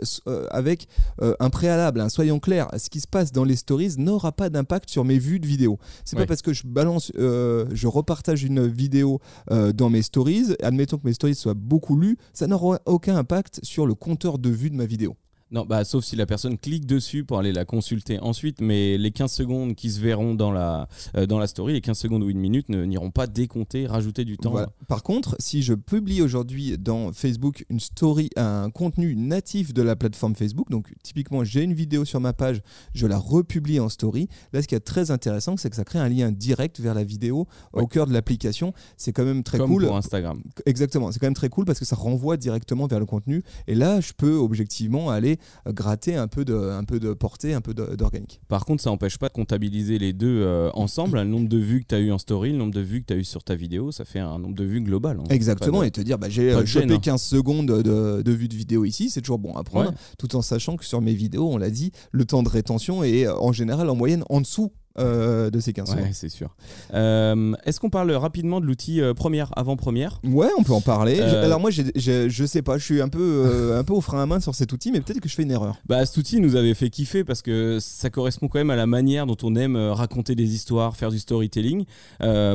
avec 0.50 0.86
un 1.20 1.50
préalable. 1.50 2.00
Hein. 2.00 2.08
Soyons 2.08 2.38
clairs, 2.38 2.68
ce 2.78 2.90
qui 2.90 3.00
se 3.00 3.08
passe 3.08 3.32
dans 3.32 3.44
les 3.44 3.56
stories 3.56 3.94
n'aura 3.98 4.32
pas 4.32 4.50
d'impact 4.50 4.90
sur 4.90 5.04
mes 5.04 5.18
vues 5.18 5.40
de 5.40 5.46
vidéo. 5.46 5.78
C'est 6.04 6.16
pas 6.16 6.26
parce 6.26 6.42
que 6.42 6.52
je 6.52 6.66
balance, 6.66 7.12
je 7.16 7.86
repartage 7.86 8.44
une 8.44 8.66
vidéo 8.66 9.20
dans 9.48 9.90
mes 9.90 10.02
stories, 10.02 10.54
admettons 10.62 10.98
que 10.98 11.06
mes 11.06 11.14
stories 11.14 11.34
soient 11.34 11.54
beaucoup 11.54 11.96
lues, 11.96 12.16
ça 12.32 12.46
n'aura 12.46 12.80
aucun 12.86 13.16
impact 13.16 13.60
sur 13.62 13.86
le 13.86 13.94
compteur 13.94 14.38
de 14.38 14.50
vue 14.50 14.70
de 14.70 14.76
ma 14.76 14.86
vidéo. 14.86 15.16
Non, 15.52 15.66
bah, 15.66 15.84
sauf 15.84 16.04
si 16.04 16.14
la 16.14 16.26
personne 16.26 16.58
clique 16.58 16.86
dessus 16.86 17.24
pour 17.24 17.38
aller 17.38 17.50
la 17.50 17.64
consulter 17.64 18.20
ensuite, 18.20 18.60
mais 18.60 18.96
les 18.96 19.10
15 19.10 19.32
secondes 19.32 19.74
qui 19.74 19.90
se 19.90 20.00
verront 20.00 20.34
dans 20.34 20.52
la, 20.52 20.88
euh, 21.16 21.26
dans 21.26 21.40
la 21.40 21.48
story, 21.48 21.72
les 21.72 21.80
15 21.80 21.98
secondes 21.98 22.22
ou 22.22 22.30
une 22.30 22.38
minute 22.38 22.68
n'iront 22.68 23.10
pas 23.10 23.26
décompter, 23.26 23.86
rajouter 23.88 24.24
du 24.24 24.38
temps. 24.38 24.54
Par 24.86 25.02
contre, 25.02 25.34
si 25.40 25.62
je 25.62 25.74
publie 25.74 26.22
aujourd'hui 26.22 26.78
dans 26.78 27.12
Facebook 27.12 27.64
une 27.68 27.80
story, 27.80 28.30
un 28.36 28.70
contenu 28.70 29.16
natif 29.16 29.74
de 29.74 29.82
la 29.82 29.96
plateforme 29.96 30.36
Facebook, 30.36 30.70
donc 30.70 30.92
typiquement 31.02 31.42
j'ai 31.42 31.64
une 31.64 31.74
vidéo 31.74 32.04
sur 32.04 32.20
ma 32.20 32.32
page, 32.32 32.62
je 32.94 33.08
la 33.08 33.18
republie 33.18 33.80
en 33.80 33.88
story, 33.88 34.28
là 34.52 34.62
ce 34.62 34.68
qui 34.68 34.76
est 34.76 34.80
très 34.80 35.10
intéressant, 35.10 35.56
c'est 35.56 35.68
que 35.68 35.76
ça 35.76 35.84
crée 35.84 35.98
un 35.98 36.08
lien 36.08 36.30
direct 36.30 36.78
vers 36.78 36.94
la 36.94 37.02
vidéo 37.02 37.48
au 37.72 37.88
cœur 37.88 38.06
de 38.06 38.12
l'application. 38.12 38.72
C'est 38.96 39.12
quand 39.12 39.24
même 39.24 39.42
très 39.42 39.58
Comme 39.58 39.70
cool. 39.70 39.86
pour 39.86 39.96
Instagram. 39.96 40.42
Exactement, 40.64 41.10
c'est 41.10 41.18
quand 41.18 41.26
même 41.26 41.34
très 41.34 41.48
cool 41.48 41.64
parce 41.64 41.80
que 41.80 41.84
ça 41.84 41.96
renvoie 41.96 42.36
directement 42.36 42.86
vers 42.86 43.00
le 43.00 43.06
contenu. 43.06 43.42
Et 43.66 43.74
là, 43.74 44.00
je 44.00 44.12
peux 44.16 44.34
objectivement 44.34 45.10
aller 45.10 45.39
gratter 45.66 46.16
un 46.16 46.28
peu 46.28 46.44
de, 46.44 46.54
un 46.54 46.84
peu 46.84 47.00
de 47.00 47.12
portée, 47.12 47.54
un 47.54 47.60
peu 47.60 47.74
d'organique. 47.74 48.40
Par 48.48 48.64
contre, 48.64 48.82
ça 48.82 48.90
n'empêche 48.90 49.18
pas 49.18 49.28
de 49.28 49.32
comptabiliser 49.32 49.98
les 49.98 50.12
deux 50.12 50.42
euh, 50.42 50.70
ensemble. 50.74 51.18
Le 51.18 51.24
nombre 51.24 51.48
de 51.48 51.58
vues 51.58 51.82
que 51.82 51.88
tu 51.88 51.94
as 51.94 51.98
eu 51.98 52.12
en 52.12 52.18
story, 52.18 52.52
le 52.52 52.58
nombre 52.58 52.74
de 52.74 52.80
vues 52.80 53.00
que 53.02 53.06
tu 53.06 53.14
as 53.14 53.16
eu 53.16 53.24
sur 53.24 53.42
ta 53.42 53.54
vidéo, 53.54 53.92
ça 53.92 54.04
fait 54.04 54.18
un 54.18 54.38
nombre 54.38 54.54
de 54.54 54.64
vues 54.64 54.80
global. 54.80 55.18
Hein. 55.20 55.24
Exactement, 55.30 55.82
et 55.82 55.90
te 55.90 56.00
dire, 56.00 56.18
bah, 56.18 56.28
j'ai 56.28 56.52
euh, 56.52 56.64
chopé 56.64 56.98
15 56.98 57.14
hein. 57.14 57.18
secondes 57.18 57.66
de, 57.66 58.22
de 58.22 58.32
vues 58.32 58.48
de 58.48 58.54
vidéo 58.54 58.84
ici, 58.84 59.10
c'est 59.10 59.20
toujours 59.20 59.38
bon 59.38 59.54
à 59.54 59.64
prendre, 59.64 59.92
tout 60.18 60.34
en 60.36 60.42
sachant 60.42 60.76
que 60.76 60.84
sur 60.84 61.00
mes 61.00 61.14
vidéos, 61.14 61.48
on 61.50 61.56
l'a 61.56 61.70
dit, 61.70 61.92
le 62.12 62.24
temps 62.24 62.42
de 62.42 62.48
rétention 62.48 63.02
est 63.04 63.26
euh, 63.26 63.36
en 63.36 63.52
général 63.52 63.88
en 63.90 63.94
moyenne 63.94 64.24
en 64.28 64.40
dessous 64.40 64.72
euh, 65.00 65.50
de 65.50 65.60
ces 65.60 65.72
15 65.72 65.94
Ouais, 65.94 66.10
c'est 66.12 66.28
sûr. 66.28 66.54
Euh, 66.94 67.54
est-ce 67.64 67.80
qu'on 67.80 67.90
parle 67.90 68.10
rapidement 68.12 68.60
de 68.60 68.66
l'outil 68.66 69.00
euh, 69.00 69.14
première, 69.14 69.50
avant-première? 69.56 70.20
Ouais, 70.24 70.48
on 70.58 70.62
peut 70.62 70.72
en 70.72 70.80
parler. 70.80 71.20
Alors 71.20 71.60
moi, 71.60 71.70
je 71.70 72.46
sais 72.46 72.62
pas, 72.62 72.78
je 72.78 72.84
suis 72.84 73.00
un 73.00 73.08
peu, 73.08 73.74
un 73.76 73.84
peu 73.84 73.92
au 73.92 74.00
frein 74.00 74.22
à 74.22 74.26
main 74.26 74.40
sur 74.40 74.54
cet 74.54 74.72
outil, 74.72 74.92
mais 74.92 75.00
peut-être 75.00 75.20
que 75.20 75.28
je 75.28 75.34
fais 75.34 75.42
une 75.42 75.50
erreur. 75.50 75.76
Bah, 75.86 76.04
cet 76.06 76.16
outil 76.16 76.40
nous 76.40 76.56
avait 76.56 76.74
fait 76.74 76.90
kiffer 76.90 77.24
parce 77.24 77.42
que 77.42 77.78
ça 77.80 78.10
correspond 78.10 78.48
quand 78.48 78.58
même 78.58 78.70
à 78.70 78.76
la 78.76 78.86
manière 78.86 79.26
dont 79.26 79.36
on 79.42 79.54
aime 79.56 79.76
raconter 79.76 80.34
des 80.34 80.54
histoires, 80.54 80.96
faire 80.96 81.10
du 81.10 81.18
storytelling. 81.18 81.84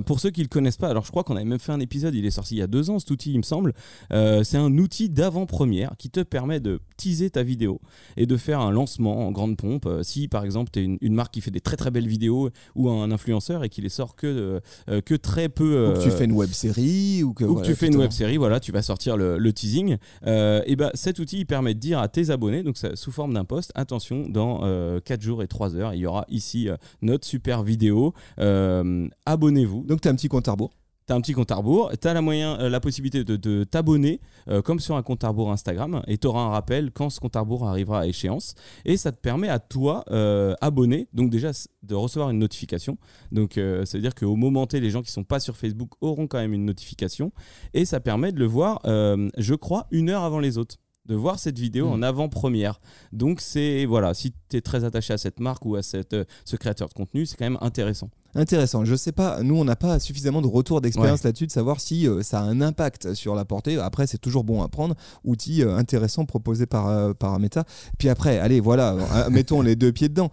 pour 0.06 0.20
ceux 0.20 0.30
qui 0.30 0.42
le 0.42 0.48
connaissent 0.48 0.78
pas, 0.78 0.90
alors 0.90 1.06
je 1.06 1.12
crois 1.12 1.24
qu'on 1.24 1.36
avait 1.36 1.46
même 1.46 1.60
fait 1.60 1.72
un 1.72 1.80
épisode, 1.80 2.16
il 2.16 2.26
est 2.26 2.32
sorti 2.32 2.56
il 2.56 2.60
y 2.60 2.62
a 2.62 2.68
deux 2.68 2.90
ans, 2.90 3.00
cet 3.00 3.12
outil, 3.12 3.32
il 3.32 3.38
me 3.38 3.44
semble. 3.44 3.74
c'est 4.12 4.58
un 4.58 4.78
outil 4.78 5.10
d'avant-première 5.10 5.96
qui 5.98 6.10
te 6.10 6.22
permet 6.22 6.60
de 6.60 6.80
teaser 6.98 7.30
ta 7.30 7.44
vidéo 7.44 7.82
et 8.18 8.26
de 8.26 8.38
faire 8.38 8.60
un 8.60 8.72
lancement 8.72 9.28
en 9.28 9.32
grande 9.32 9.58
pompe. 9.58 9.88
si 10.04 10.28
par 10.28 10.46
exemple, 10.46 10.72
tu 10.72 10.80
es 10.80 10.84
une, 10.84 10.98
une 11.02 11.14
marque 11.14 11.34
qui 11.34 11.42
fait 11.42 11.52
des 11.52 11.62
très 11.62 11.78
très 11.78 11.92
belles 11.92 12.08
vidéos, 12.08 12.35
ou 12.76 12.90
un 12.90 13.12
influenceur 13.12 13.64
et 13.64 13.70
qui 13.70 13.82
les 13.82 13.90
sort 13.90 14.16
que, 14.16 14.62
euh, 14.90 15.02
que 15.02 15.16
très 15.16 15.50
peu. 15.50 15.90
ou 15.90 15.94
que 15.94 16.04
tu 16.04 16.12
fais 16.12 16.26
une 16.26 16.34
web 16.34 16.52
série 16.52 17.24
ou 17.24 17.34
que, 17.34 17.64
tu 17.64 17.76
fais 17.76 17.88
une 17.88 17.98
web 17.98 18.12
série, 18.12 18.38
voilà, 18.38 18.60
tu 18.60 18.72
vas 18.72 18.82
sortir 18.82 19.18
le, 19.18 19.54
teasing. 19.54 19.98
Euh, 20.26 20.62
et 20.66 20.76
ben 20.76 20.92
cet 20.94 21.20
outil 21.20 21.40
il 21.40 21.46
permet 21.46 21.74
de 21.74 21.80
dire 21.80 22.00
à 22.00 22.08
tes 22.08 22.30
abonnés, 22.30 22.64
donc 22.64 22.78
sous 22.96 23.12
forme 23.12 23.34
d'un 23.34 23.46
post, 23.46 23.72
attention, 23.76 24.28
dans 24.28 24.60
4 24.60 24.66
euh, 24.66 25.00
jours 25.20 25.44
et 25.44 25.48
3 25.48 25.76
heures, 25.76 25.94
il 25.94 26.00
y 26.00 26.06
aura 26.06 26.26
ici 26.30 26.68
notre 27.02 27.26
super 27.26 27.64
vidéo. 27.64 28.14
Abonnez-vous. 28.38 29.84
Donc 29.86 30.02
tu 30.02 30.08
as 30.08 30.12
un 30.12 30.16
petit 30.16 30.28
compte 30.28 30.48
à 30.48 30.52
rebours 30.52 30.72
tu 31.08 31.14
as 31.14 31.16
un 31.16 31.22
petit 31.22 31.34
compte 31.34 31.52
à 31.52 31.56
rebours, 31.56 31.92
tu 32.00 32.08
as 32.08 32.14
la, 32.14 32.22
moyen, 32.22 32.60
euh, 32.60 32.70
la 32.70 32.80
possibilité 32.80 33.24
de, 33.24 33.64
t'abonner 33.64 34.22
euh, 34.48 34.62
comme 34.62 34.80
sur 34.80 34.96
un 34.96 35.04
compte 35.04 35.24
à 35.24 35.30
rebours 35.30 35.52
Instagram 35.52 36.02
et 36.08 36.18
tu 36.18 36.28
auras 36.28 36.42
un 36.42 36.50
rappel 36.50 36.92
quand 36.92 37.10
ce 37.10 37.20
compte 37.20 37.36
à 37.36 37.42
rebours 37.42 37.68
arrivera 37.68 38.02
à 38.02 38.06
échéance. 38.08 38.56
Et 38.86 38.98
ça 38.98 39.12
te 39.12 39.20
permet 39.20 39.50
à 39.50 39.60
toi, 39.60 40.04
euh, 40.10 40.56
abonné, 40.62 41.08
donc 41.14 41.30
déjà 41.30 41.52
de 41.84 41.96
recevoir 41.96 42.30
une 42.32 42.40
notification. 42.40 42.98
Donc 43.32 43.54
ça 43.56 43.98
veut 43.98 44.02
dire 44.02 44.16
qu'au 44.16 44.36
moment 44.36 44.66
T, 44.66 44.80
les 44.80 44.90
gens 44.90 45.02
qui 45.02 45.12
sont 45.12 45.24
pas 45.24 45.40
sur 45.40 45.56
Facebook 45.56 45.92
auront 46.02 46.28
quand 46.28 46.40
même 46.40 46.54
une 46.54 46.66
notification. 46.66 47.32
Et 47.74 47.86
ça 47.86 48.00
permet 48.00 48.32
de 48.32 48.40
le 48.40 48.46
voir, 48.46 48.82
je 48.86 49.54
crois, 49.54 49.88
une 49.92 50.10
heure 50.10 50.24
avant 50.24 50.40
les 50.40 50.58
autres 50.58 50.78
de 51.06 51.14
voir 51.14 51.38
cette 51.38 51.60
vidéo 51.60 51.88
en 51.88 52.00
hmm. 52.00 52.04
avant-première. 52.04 52.80
Donc 53.12 53.42
c'est 53.42 53.86
voilà, 53.86 54.14
si 54.14 54.34
tu 54.50 54.58
es 54.58 54.62
très 54.62 54.84
attaché 54.84 55.14
à 55.14 55.18
cette 55.20 55.40
marque 55.40 55.64
ou 55.66 55.76
à 55.76 55.84
cette, 55.84 56.16
ce 56.46 56.56
créateur 56.56 56.90
de 56.90 56.94
contenu, 56.94 57.26
c'est 57.28 57.38
quand 57.38 57.46
même 57.46 57.60
intéressant 57.62 58.10
intéressant. 58.36 58.86
Je 58.86 58.96
sais 58.96 59.12
pas, 59.12 59.42
nous 59.42 59.56
on 59.56 59.66
n'a 59.66 59.76
pas 59.76 60.00
suffisamment 60.00 60.42
de 60.42 60.48
retour 60.48 60.82
d'expérience 60.82 61.24
là-dessus 61.24 61.48
de 61.48 61.52
savoir 61.52 61.80
si 61.80 62.08
euh, 62.08 62.22
ça 62.22 62.40
a 62.40 62.44
un 62.44 62.62
impact 62.62 63.14
sur 63.14 63.36
la 63.36 63.46
portée. 63.46 63.78
Après, 63.78 64.08
c'est 64.08 64.18
toujours 64.18 64.44
bon 64.44 64.62
à 64.62 64.68
prendre. 64.68 64.96
Outil 65.24 65.64
euh, 65.64 65.76
intéressant 65.78 66.26
proposé 66.26 66.66
par, 66.66 66.88
euh, 66.88 67.14
par 67.14 67.40
Meta. 67.40 67.64
Puis 67.98 68.10
après, 68.10 68.38
allez, 68.40 68.60
voilà, 68.60 68.96
mettons 69.32 69.62
les 69.62 69.76
deux 69.76 69.92
pieds 69.92 70.10
dedans. 70.10 70.30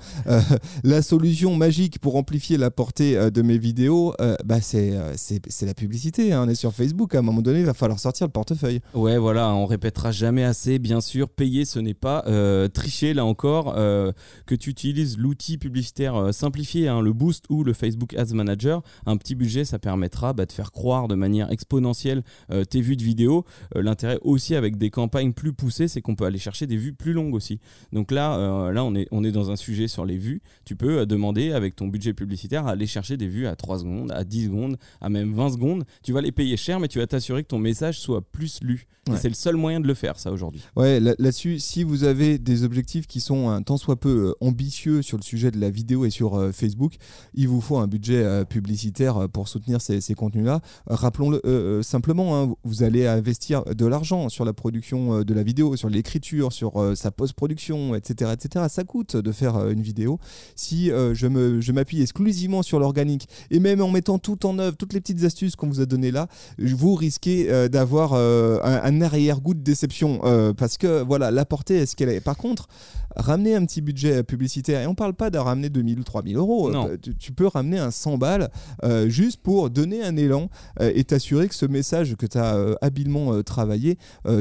la 0.85 1.03
solution 1.03 1.55
magique 1.55 1.99
pour 2.01 2.17
amplifier 2.17 2.57
la 2.57 2.71
portée 2.71 3.31
de 3.31 3.43
mes 3.43 3.59
vidéos, 3.59 4.15
bah, 4.45 4.61
c'est, 4.61 4.93
c'est, 5.17 5.67
la 5.67 5.75
publicité. 5.75 6.33
Hein. 6.33 6.45
On 6.47 6.49
est 6.49 6.55
sur 6.55 6.73
Facebook. 6.73 7.15
À 7.15 7.19
un 7.19 7.23
moment 7.23 7.43
donné, 7.43 7.61
il 7.61 7.67
va 7.67 7.75
falloir 7.75 7.99
sortir 7.99 8.27
le 8.27 8.33
portefeuille. 8.33 8.81
Ouais, 8.95 9.19
voilà, 9.19 9.55
on 9.55 9.67
répétera 9.67 10.11
jamais 10.11 10.45
assez. 10.45 10.79
Bien 10.79 11.01
sûr, 11.01 11.29
payer, 11.29 11.65
ce 11.65 11.79
n'est 11.79 11.95
pas 11.95 12.25
tricher 12.73 13.15
là 13.15 13.25
encore. 13.25 13.75
que 13.75 14.55
tu 14.55 14.71
utilises 14.71 15.19
l'outil 15.19 15.59
publicitaire 15.59 16.33
simplifié, 16.33 16.89
hein, 16.89 17.01
le 17.01 17.13
Boost 17.13 17.45
ou 17.49 17.65
le 17.65 17.73
Facebook 17.73 17.92
Facebook 17.93 18.15
Ads 18.15 18.35
Manager, 18.35 18.83
un 19.07 19.17
petit 19.17 19.35
budget, 19.35 19.65
ça 19.65 19.79
permettra 19.79 20.33
bah, 20.33 20.47
de 20.47 20.53
faire 20.53 20.73
croire 20.73 21.09
de 21.09 21.15
manière 21.15 21.53
exponentielle 21.53 22.23
euh, 22.51 22.65
tes 22.65 22.81
vues 22.81 22.97
de 22.97 23.03
vidéo. 23.03 23.45
Euh, 23.77 23.83
l'intérêt 23.83 24.19
aussi 24.23 24.55
avec 24.55 24.79
des 24.79 24.91
campagnes 24.91 25.33
plus 25.33 25.53
poussées, 25.53 25.89
c'est 25.89 26.01
qu'on 26.01 26.15
peut 26.15 26.25
aller 26.25 26.39
chercher 26.39 26.67
des 26.67 26.77
vues 26.77 26.95
plus 26.95 27.13
longues 27.13 27.35
aussi. 27.35 27.61
Donc 27.93 28.11
là, 28.11 28.37
euh, 28.37 28.73
là 28.73 28.83
on, 28.85 28.95
est, 28.95 29.09
on 29.11 29.25
est 29.25 29.33
dans 29.33 29.51
un 29.51 29.57
sujet 29.57 29.89
sur 29.89 30.07
les 30.07 30.17
vues. 30.17 30.41
Tu 30.65 30.75
peux 30.75 31.05
demander 31.05 31.53
avec 31.53 31.77
ton 31.77 31.89
budget 31.89 32.15
publicitaire 32.15 32.67
à 32.67 32.71
aller 32.71 32.87
chercher 32.87 33.17
des 33.17 33.29
vues 33.29 33.47
à 33.47 33.57
3 33.57 33.81
secondes, 33.81 34.11
à 34.13 34.25
10 34.25 34.47
secondes, 34.47 34.77
à 35.01 35.11
même 35.11 35.35
20 35.35 35.51
secondes. 35.51 35.85
Tu 36.03 36.13
vas 36.13 36.23
les 36.23 36.33
payer 36.33 36.57
cher, 36.57 36.81
mais 36.81 36.89
tu 36.89 36.99
vas 36.99 37.07
t'assurer 37.07 37.43
que 37.43 37.49
ton 37.49 37.59
message 37.59 38.01
soit 38.01 38.23
plus 38.23 38.61
lu. 38.63 38.87
C'est 39.17 39.29
le 39.29 39.35
seul 39.35 39.57
moyen 39.57 39.81
de 39.81 39.89
le 39.89 39.95
faire, 39.95 40.17
ça, 40.17 40.31
aujourd'hui. 40.31 40.63
Ouais, 40.77 41.01
là-dessus, 41.01 41.59
si 41.59 41.83
vous 41.83 42.05
avez 42.05 42.39
des 42.39 42.63
objectifs 42.63 43.09
qui 43.09 43.19
sont 43.19 43.49
un 43.49 43.61
tant 43.63 43.77
soit 43.77 43.99
peu 43.99 44.33
ambitieux 44.41 45.03
sur 45.03 45.17
le 45.17 45.25
sujet 45.25 45.51
de 45.51 45.59
la 45.59 45.71
vidéo 45.71 46.05
et 46.05 46.11
sur 46.11 46.51
Facebook, 46.55 46.95
il 47.35 47.49
vous 47.49 47.61
faut 47.61 47.79
un 47.79 47.82
budget 47.87 48.23
euh, 48.25 48.45
publicitaire 48.45 49.17
euh, 49.17 49.29
pour 49.29 49.49
soutenir 49.49 49.81
ces, 49.81 50.01
contenus-là. 50.15 50.61
Rappelons-le 50.87 51.41
euh, 51.47 51.83
simplement, 51.83 52.37
hein, 52.39 52.55
vous 52.65 52.83
allez 52.83 53.07
investir 53.07 53.65
de 53.65 53.87
l'argent 53.87 54.29
sur 54.29 54.45
la 54.45 54.53
production 54.53 55.23
de 55.23 55.35
la 55.35 55.43
vidéo, 55.43 55.77
sur 55.77 55.89
l'écriture, 55.89 56.53
sur 56.53 56.73
sa 56.95 57.11
post-production, 57.11 57.95
etc., 57.95 58.33
etc. 58.35 58.67
Ça 58.69 58.85
coûte 58.85 59.17
de 59.17 59.33
faire 59.33 59.69
une 59.69 59.81
vidéo. 59.81 60.19
Si 60.55 60.89
je 60.89 61.73
m'appuie 61.73 62.03
exclusivement 62.03 62.63
sur 62.63 62.79
l'organique 62.79 63.29
et 63.51 63.59
même 63.59 63.81
en 63.81 63.91
mettant 63.91 64.19
tout 64.19 64.45
en 64.47 64.59
œuvre, 64.59 64.77
toutes 64.77 64.93
les 64.93 65.01
petites 65.01 65.25
astuces 65.25 65.57
qu'on 65.57 65.69
vous 65.69 65.81
a 65.81 65.87
données 65.87 66.11
là, 66.11 66.29
vous 66.59 66.95
risquez 66.95 67.69
d'avoir 67.69 68.15
un, 68.15 69.01
arrière-goût 69.01 69.55
de 69.55 69.63
déception 69.63 70.21
parce 70.57 70.77
que 70.77 71.03
voilà, 71.03 71.31
la 71.31 71.45
portée 71.45 71.77
est 71.77 71.87
ce 71.87 71.97
qu'elle 71.97 72.11
est. 72.11 72.21
Par 72.21 72.37
contre, 72.37 72.69
ramener 73.17 73.55
un 73.55 73.65
petit 73.65 73.81
budget 73.81 74.23
publicitaire, 74.23 74.83
et 74.83 74.87
on 74.87 74.95
parle 74.95 75.15
pas 75.15 75.31
de 75.31 75.39
ramener 75.39 75.69
2000 75.69 76.01
ou 76.01 76.05
3000 76.05 76.37
euros, 76.37 76.71
tu, 77.19 77.33
peux 77.33 77.47
ramener 77.47 77.72
un 77.79 77.91
100 77.91 78.19
balles 78.19 78.51
euh, 78.85 79.09
juste 79.09 79.41
pour 79.43 79.71
donner 79.71 80.03
un 80.03 80.17
élan 80.17 80.49
euh, 80.81 80.93
et 80.95 81.05
t'assurer 81.05 81.49
que 81.49 81.55
ce 81.55 81.67
message 81.67 82.17
que 82.17 82.27
tu 82.27 82.39
as 82.39 82.57
euh, 82.57 82.75
habilement 82.81 83.43
travaillé 83.43 83.99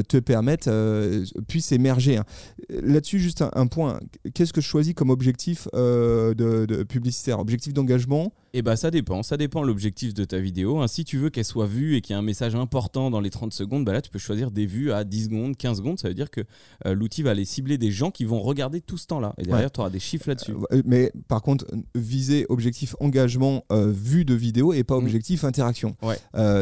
te 0.08 0.18
permette, 0.18 0.70
puisse 1.48 1.72
émerger. 1.72 2.18
Hein. 2.18 2.24
Là-dessus, 2.68 3.18
juste 3.18 3.44
un, 3.54 3.66
point, 3.66 4.00
qu'est-ce 4.34 4.52
que 4.52 4.60
je 4.60 4.66
choisis 4.66 4.94
comme 4.94 5.10
objectif 5.10 5.68
de, 5.72 6.34
de 6.34 6.82
publicitaire? 6.82 7.38
Objectif 7.38 7.72
d'engagement 7.72 8.32
eh 8.54 8.62
bah 8.62 8.76
ça 8.76 8.90
dépend, 8.90 9.22
ça 9.22 9.38
dépend 9.38 9.62
l'objectif 9.62 10.12
de 10.12 10.24
ta 10.24 10.38
vidéo. 10.38 10.80
Hein, 10.80 10.88
si 10.88 11.04
tu 11.04 11.16
veux 11.16 11.30
qu'elle 11.30 11.44
soit 11.44 11.66
vue 11.66 11.96
et 11.96 12.02
qu'il 12.02 12.14
y 12.14 12.16
ait 12.16 12.18
un 12.18 12.22
message 12.22 12.54
important 12.54 13.10
dans 13.10 13.20
les 13.20 13.30
30 13.30 13.52
secondes, 13.52 13.84
bah 13.84 13.92
là 13.92 14.02
tu 14.02 14.10
peux 14.10 14.18
choisir 14.18 14.50
des 14.50 14.66
vues 14.66 14.92
à 14.92 15.04
10 15.04 15.24
secondes, 15.24 15.56
15 15.56 15.78
secondes. 15.78 15.98
Ça 15.98 16.08
veut 16.08 16.14
dire 16.14 16.30
que 16.30 16.42
euh, 16.86 16.94
l'outil 16.94 17.22
va 17.22 17.30
aller 17.30 17.46
cibler 17.46 17.78
des 17.78 17.90
gens 17.90 18.10
qui 18.10 18.26
vont 18.26 18.40
regarder 18.40 18.82
tout 18.82 18.98
ce 18.98 19.06
temps-là. 19.06 19.34
Et 19.38 19.44
derrière, 19.44 19.70
tu 19.70 19.80
auras 19.80 19.88
des 19.88 20.00
chiffres 20.00 20.28
là-dessus. 20.28 20.52
Euh, 20.72 20.82
mais 20.84 21.12
par 21.28 21.40
contre, 21.40 21.66
viser 21.94 22.44
objectif 22.50 22.94
engagement 23.00 23.64
euh, 23.72 23.90
vue 23.90 24.26
de 24.26 24.34
vidéo 24.34 24.74
et 24.74 24.84
pas 24.84 24.96
mm. 24.96 25.04
objectif 25.04 25.44
interaction. 25.44 25.96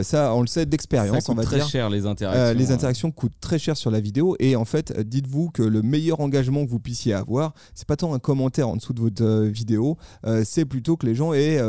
ça, 0.03 0.35
on 0.35 0.43
le 0.43 0.47
sait 0.47 0.67
d'expérience. 0.67 1.25
Ça 1.25 1.35
coûte 1.35 1.43
très 1.45 1.61
cher 1.61 1.91
les 1.91 2.07
interactions. 2.07 2.59
les 2.59 2.71
interactions 2.71 3.11
coûtent 3.11 3.41
très 3.41 3.59
cher 3.59 3.77
sur 3.77 3.91
la 3.91 4.01
vidéo. 4.01 4.37
Et 4.39 4.55
en 4.55 4.65
fait, 4.65 4.99
dites-vous 5.01 5.51
que 5.51 5.63
le 5.63 5.83
meilleur 5.83 6.21
engagement 6.21 6.65
que 6.65 6.71
vous 6.71 6.79
puissiez 6.79 7.15
avoir, 7.15 7.53
c'est 7.75 7.87
pas 7.87 7.97
tant 7.97 8.15
un 8.15 8.21
commentaire 8.21 8.69
en 8.69 8.77
dessous 8.77 8.93
de 8.93 9.01
votre 9.01 9.45
vidéo, 9.47 9.97
c'est 10.45 10.65
plutôt 10.65 10.97
que 10.97 11.07
les 11.07 11.17
gens 11.17 11.33
aient 11.33 11.61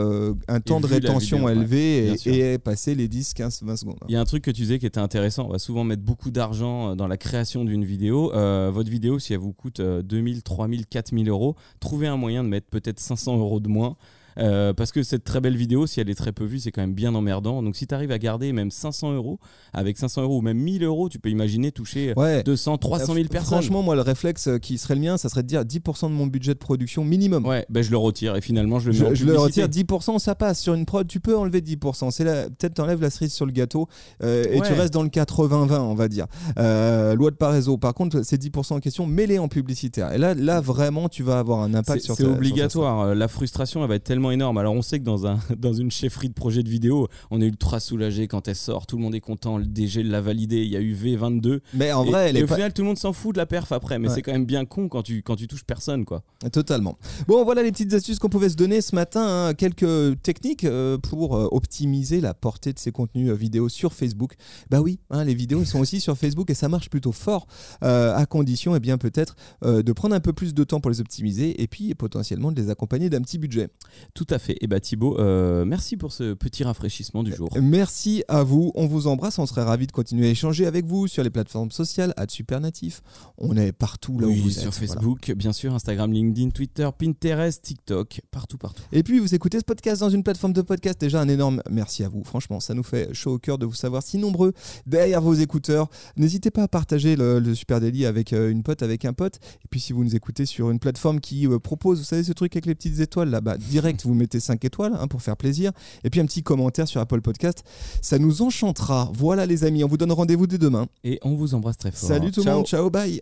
un 0.47 0.59
temps 0.59 0.79
de 0.79 0.87
rétention 0.87 1.47
élevé 1.49 2.13
et, 2.25 2.57
passer 2.57 2.95
les 2.95 3.07
10, 3.07 3.33
15, 3.33 3.63
20 3.63 3.75
secondes. 3.75 3.97
Il 4.07 4.13
y 4.13 4.15
a 4.15 4.19
un 4.19 4.25
truc 4.25 4.43
que 4.43 4.51
tu 4.51 4.61
disais 4.61 4.79
qui 4.79 4.85
était 4.85 4.99
intéressant. 4.99 5.45
On 5.47 5.51
va 5.51 5.59
souvent 5.59 5.83
mettre 5.83 6.03
beaucoup 6.03 6.31
d'argent 6.31 6.91
euh, 6.91 6.95
dans 6.95 7.07
la 7.07 7.17
création 7.17 7.65
d'une 7.65 7.85
vidéo. 7.85 8.33
Euh, 8.33 8.71
votre 8.73 8.89
vidéo, 8.89 9.19
si 9.19 9.33
elle 9.33 9.39
vous 9.39 9.53
coûte 9.53 9.81
2000, 9.81 10.43
3000, 10.43 10.85
4000 10.85 11.29
euros, 11.29 11.55
trouvez 11.79 12.07
un 12.07 12.17
moyen 12.17 12.43
de 12.43 12.49
mettre 12.49 12.67
peut-être 12.67 12.99
500 12.99 13.37
euros 13.37 13.59
de 13.59 13.67
moins 13.67 13.95
Euh, 14.37 14.73
parce 14.73 14.91
que 14.91 15.03
cette 15.03 15.23
très 15.23 15.41
belle 15.41 15.55
vidéo, 15.55 15.87
si 15.87 15.99
elle 15.99 16.09
est 16.09 16.15
très 16.15 16.31
peu 16.31 16.45
vue, 16.45 16.59
c'est 16.59 16.71
quand 16.71 16.81
même 16.81 16.93
bien 16.93 17.13
emmerdant. 17.15 17.61
Donc 17.63 17.75
si 17.75 17.87
tu 17.87 17.95
arrives 17.95 18.11
à 18.11 18.19
garder 18.19 18.53
même 18.53 18.71
500 18.71 19.13
euros, 19.13 19.39
avec 19.73 19.97
500 19.97 20.23
euros 20.23 20.37
ou 20.39 20.41
même 20.41 20.57
1000 20.57 20.83
euros, 20.83 21.09
tu 21.09 21.19
peux 21.19 21.29
imaginer 21.29 21.71
toucher 21.71 22.13
200, 22.45 22.77
300 22.77 23.13
000 23.13 23.27
personnes. 23.27 23.47
Franchement, 23.47 23.81
moi, 23.83 23.95
le 23.95 24.01
réflexe 24.01 24.49
qui 24.61 24.77
serait 24.77 24.95
le 24.95 25.01
mien, 25.01 25.17
ça 25.17 25.29
serait 25.29 25.43
de 25.43 25.47
dire 25.47 25.63
10% 25.63 26.09
de 26.09 26.13
mon 26.13 26.27
budget 26.27 26.53
de 26.53 26.59
production 26.59 27.03
minimum. 27.03 27.45
Ouais, 27.45 27.65
ben 27.69 27.83
je 27.83 27.91
le 27.91 27.97
retire 27.97 28.35
et 28.35 28.41
finalement 28.41 28.79
je 28.79 28.91
le 28.91 28.99
mets 28.99 29.15
je, 29.15 29.15
je 29.15 29.25
le 29.25 29.37
retire 29.37 29.67
10%, 29.67 30.19
ça 30.19 30.35
passe. 30.35 30.59
Sur 30.61 30.73
une 30.73 30.85
prod, 30.85 31.07
tu 31.07 31.19
peux 31.19 31.37
enlever 31.37 31.61
10%. 31.61 32.11
C'est 32.11 32.23
peut-être 32.23 32.73
t'enlèves 32.73 33.01
la 33.01 33.09
cerise 33.09 33.33
sur 33.33 33.45
le 33.45 33.51
gâteau 33.51 33.87
euh, 34.23 34.45
et 34.51 34.61
tu 34.61 34.73
restes 34.73 34.93
dans 34.93 35.03
le 35.03 35.09
80-20, 35.09 35.79
on 35.79 35.95
va 35.95 36.07
dire. 36.07 36.27
Euh, 36.57 37.15
loi 37.15 37.31
de 37.31 37.35
Parezo. 37.35 37.77
Par 37.77 37.93
contre, 37.93 38.23
ces 38.23 38.37
10% 38.37 38.73
en 38.73 38.79
question, 38.79 39.05
mets-les 39.05 39.39
en 39.39 39.47
publicitaire. 39.47 40.13
Et 40.13 40.17
là, 40.17 40.33
là 40.33 40.61
vraiment, 40.61 41.09
tu 41.09 41.23
vas 41.23 41.39
avoir 41.39 41.59
un 41.59 41.73
impact 41.73 42.03
sur 42.03 42.15
C'est 42.15 42.25
obligatoire. 42.25 43.15
la 43.15 43.27
frustration, 43.27 43.81
elle 43.83 43.89
va 43.89 43.95
être 43.95 44.03
tellement 44.03 44.20
énorme. 44.29 44.59
Alors, 44.59 44.75
on 44.75 44.83
sait 44.83 44.99
que 44.99 45.05
dans, 45.05 45.25
un, 45.25 45.39
dans 45.57 45.73
une 45.73 45.89
chefferie 45.89 46.29
de 46.29 46.33
projet 46.33 46.61
de 46.61 46.69
vidéo, 46.69 47.07
on 47.31 47.41
est 47.41 47.47
ultra 47.47 47.79
soulagé 47.79 48.27
quand 48.27 48.47
elle 48.47 48.55
sort. 48.55 48.85
Tout 48.85 48.97
le 48.97 49.03
monde 49.03 49.15
est 49.15 49.21
content. 49.21 49.57
Le 49.57 49.65
DG 49.65 50.03
l'a 50.03 50.21
validé. 50.21 50.57
Il 50.57 50.71
y 50.71 50.77
a 50.77 50.81
eu 50.81 50.93
V22. 50.93 51.61
Mais 51.73 51.91
en 51.93 52.03
vrai, 52.03 52.31
et, 52.35 52.43
au 52.43 52.47
final, 52.47 52.73
tout 52.73 52.83
le 52.83 52.89
monde 52.89 52.99
s'en 52.99 53.13
fout 53.13 53.33
de 53.33 53.39
la 53.39 53.47
perf 53.47 53.71
après. 53.71 53.97
Mais 53.97 54.09
c'est 54.09 54.21
quand 54.21 54.33
même 54.33 54.45
bien 54.45 54.65
con 54.65 54.89
quand 54.89 55.01
tu, 55.01 55.23
quand 55.23 55.37
tu 55.37 55.47
touches 55.47 55.63
personne, 55.63 56.05
quoi. 56.05 56.21
Totalement. 56.51 56.97
Bon, 57.27 57.43
voilà 57.43 57.63
les 57.63 57.71
petites 57.71 57.93
astuces 57.93 58.19
qu'on 58.19 58.29
pouvait 58.29 58.49
se 58.49 58.55
donner 58.55 58.81
ce 58.81 58.93
matin. 58.93 59.47
Hein. 59.47 59.53
Quelques 59.53 60.21
techniques 60.21 60.65
euh, 60.65 60.97
pour 60.97 61.35
euh, 61.35 61.47
optimiser 61.51 62.19
la 62.21 62.33
portée 62.33 62.73
de 62.73 62.79
ces 62.79 62.91
contenus 62.91 63.29
euh, 63.29 63.33
vidéo 63.33 63.69
sur 63.69 63.93
Facebook. 63.93 64.33
Bah 64.69 64.81
oui, 64.81 64.99
hein, 65.09 65.23
les 65.23 65.33
vidéos 65.33 65.63
sont 65.65 65.79
aussi 65.79 65.99
sur 66.01 66.17
Facebook 66.17 66.49
et 66.49 66.53
ça 66.53 66.67
marche 66.67 66.89
plutôt 66.89 67.11
fort, 67.11 67.47
à 67.81 68.25
condition 68.25 68.73
et 68.73 68.77
eh 68.77 68.79
bien 68.79 68.97
peut-être 68.97 69.35
de 69.63 69.91
prendre 69.93 70.15
un 70.15 70.19
peu 70.19 70.33
plus 70.33 70.53
de 70.53 70.63
temps 70.63 70.79
pour 70.79 70.91
les 70.91 70.99
optimiser 70.99 71.61
et 71.61 71.67
puis 71.67 71.93
potentiellement 71.95 72.51
de 72.51 72.61
les 72.61 72.69
accompagner 72.69 73.09
d'un 73.09 73.21
petit 73.21 73.37
budget. 73.37 73.69
Tout 74.13 74.27
à 74.29 74.39
fait. 74.39 74.57
Et 74.61 74.67
bah 74.67 74.79
Thibaut, 74.79 75.17
merci 75.65 75.97
pour 75.97 76.11
ce 76.11 76.33
petit 76.33 76.63
rafraîchissement 76.63 77.23
du 77.23 77.33
jour. 77.33 77.49
Merci 77.61 78.23
à 78.27 78.43
vous. 78.43 78.71
On 78.75 78.87
vous 78.87 79.07
embrasse. 79.07 79.39
On 79.39 79.45
serait 79.45 79.63
ravis 79.63 79.87
de 79.87 79.91
continuer 79.91 80.27
à 80.27 80.29
échanger 80.29 80.65
avec 80.65 80.85
vous 80.85 81.07
sur 81.07 81.23
les 81.23 81.29
plateformes 81.29 81.71
sociales, 81.71 82.13
à 82.17 82.25
Supernatif. 82.27 83.01
On 83.37 83.55
est 83.57 83.71
partout 83.71 84.19
là 84.19 84.27
où 84.27 84.33
vous 84.33 84.49
sur 84.49 84.67
êtes. 84.67 84.73
Sur 84.73 84.73
Facebook, 84.73 85.31
bien 85.35 85.53
sûr, 85.53 85.73
Instagram, 85.73 86.11
LinkedIn, 86.11 86.49
Twitter, 86.49 86.89
Pinterest, 86.97 87.61
TikTok, 87.61 88.21
partout, 88.31 88.57
partout. 88.57 88.81
Et 88.91 89.03
puis 89.03 89.19
vous 89.19 89.35
écoutez 89.35 89.59
ce 89.59 89.63
podcast 89.63 90.01
dans 90.01 90.09
une 90.09 90.23
plateforme 90.23 90.53
de 90.53 90.61
podcast. 90.61 90.99
Déjà 90.99 91.21
un 91.21 91.27
énorme 91.27 91.61
merci 91.69 92.03
à 92.03 92.09
vous. 92.09 92.23
Franchement, 92.23 92.59
ça 92.59 92.73
nous 92.73 92.83
fait 92.83 93.13
chaud 93.13 93.33
au 93.33 93.39
cœur 93.39 93.57
de 93.57 93.65
vous 93.65 93.75
savoir 93.75 94.03
si 94.03 94.17
nombreux 94.17 94.53
derrière 94.85 95.21
vos 95.21 95.33
écouteurs. 95.33 95.89
N'hésitez 96.17 96.51
pas 96.51 96.63
à 96.63 96.67
partager 96.67 97.15
le, 97.15 97.53
Super 97.53 97.79
Daily 97.79 98.05
avec 98.05 98.33
euh, 98.33 98.49
une 98.49 98.63
pote, 98.63 98.81
avec 98.81 99.05
un 99.05 99.13
pote. 99.13 99.39
Et 99.63 99.67
puis 99.69 99.79
si 99.79 99.93
vous 99.93 100.03
nous 100.03 100.15
écoutez 100.15 100.45
sur 100.45 100.71
une 100.71 100.79
plateforme 100.79 101.19
qui 101.19 101.47
euh, 101.47 101.59
propose, 101.59 101.99
vous 101.99 102.05
savez, 102.05 102.23
ce 102.23 102.33
truc 102.33 102.55
avec 102.55 102.65
les 102.65 102.75
petites 102.75 102.99
étoiles 102.99 103.29
là, 103.29 103.41
bas 103.41 103.57
vous 104.07 104.13
mettez 104.13 104.39
5 104.39 104.63
étoiles 104.65 104.93
hein, 104.99 105.07
pour 105.07 105.21
faire 105.21 105.37
plaisir. 105.37 105.71
Et 106.03 106.09
puis 106.09 106.19
un 106.19 106.25
petit 106.25 106.43
commentaire 106.43 106.87
sur 106.87 107.01
Apple 107.01 107.21
Podcast. 107.21 107.63
Ça 108.01 108.19
nous 108.19 108.41
enchantera. 108.41 109.11
Voilà 109.13 109.45
les 109.45 109.63
amis, 109.63 109.83
on 109.83 109.87
vous 109.87 109.97
donne 109.97 110.11
rendez-vous 110.11 110.47
dès 110.47 110.57
demain. 110.57 110.87
Et 111.03 111.19
on 111.23 111.35
vous 111.35 111.53
embrasse 111.53 111.77
très 111.77 111.91
fort. 111.91 112.09
Salut 112.09 112.31
tout 112.31 112.43
le 112.43 112.51
monde, 112.51 112.65
ciao, 112.65 112.89
bye. 112.89 113.21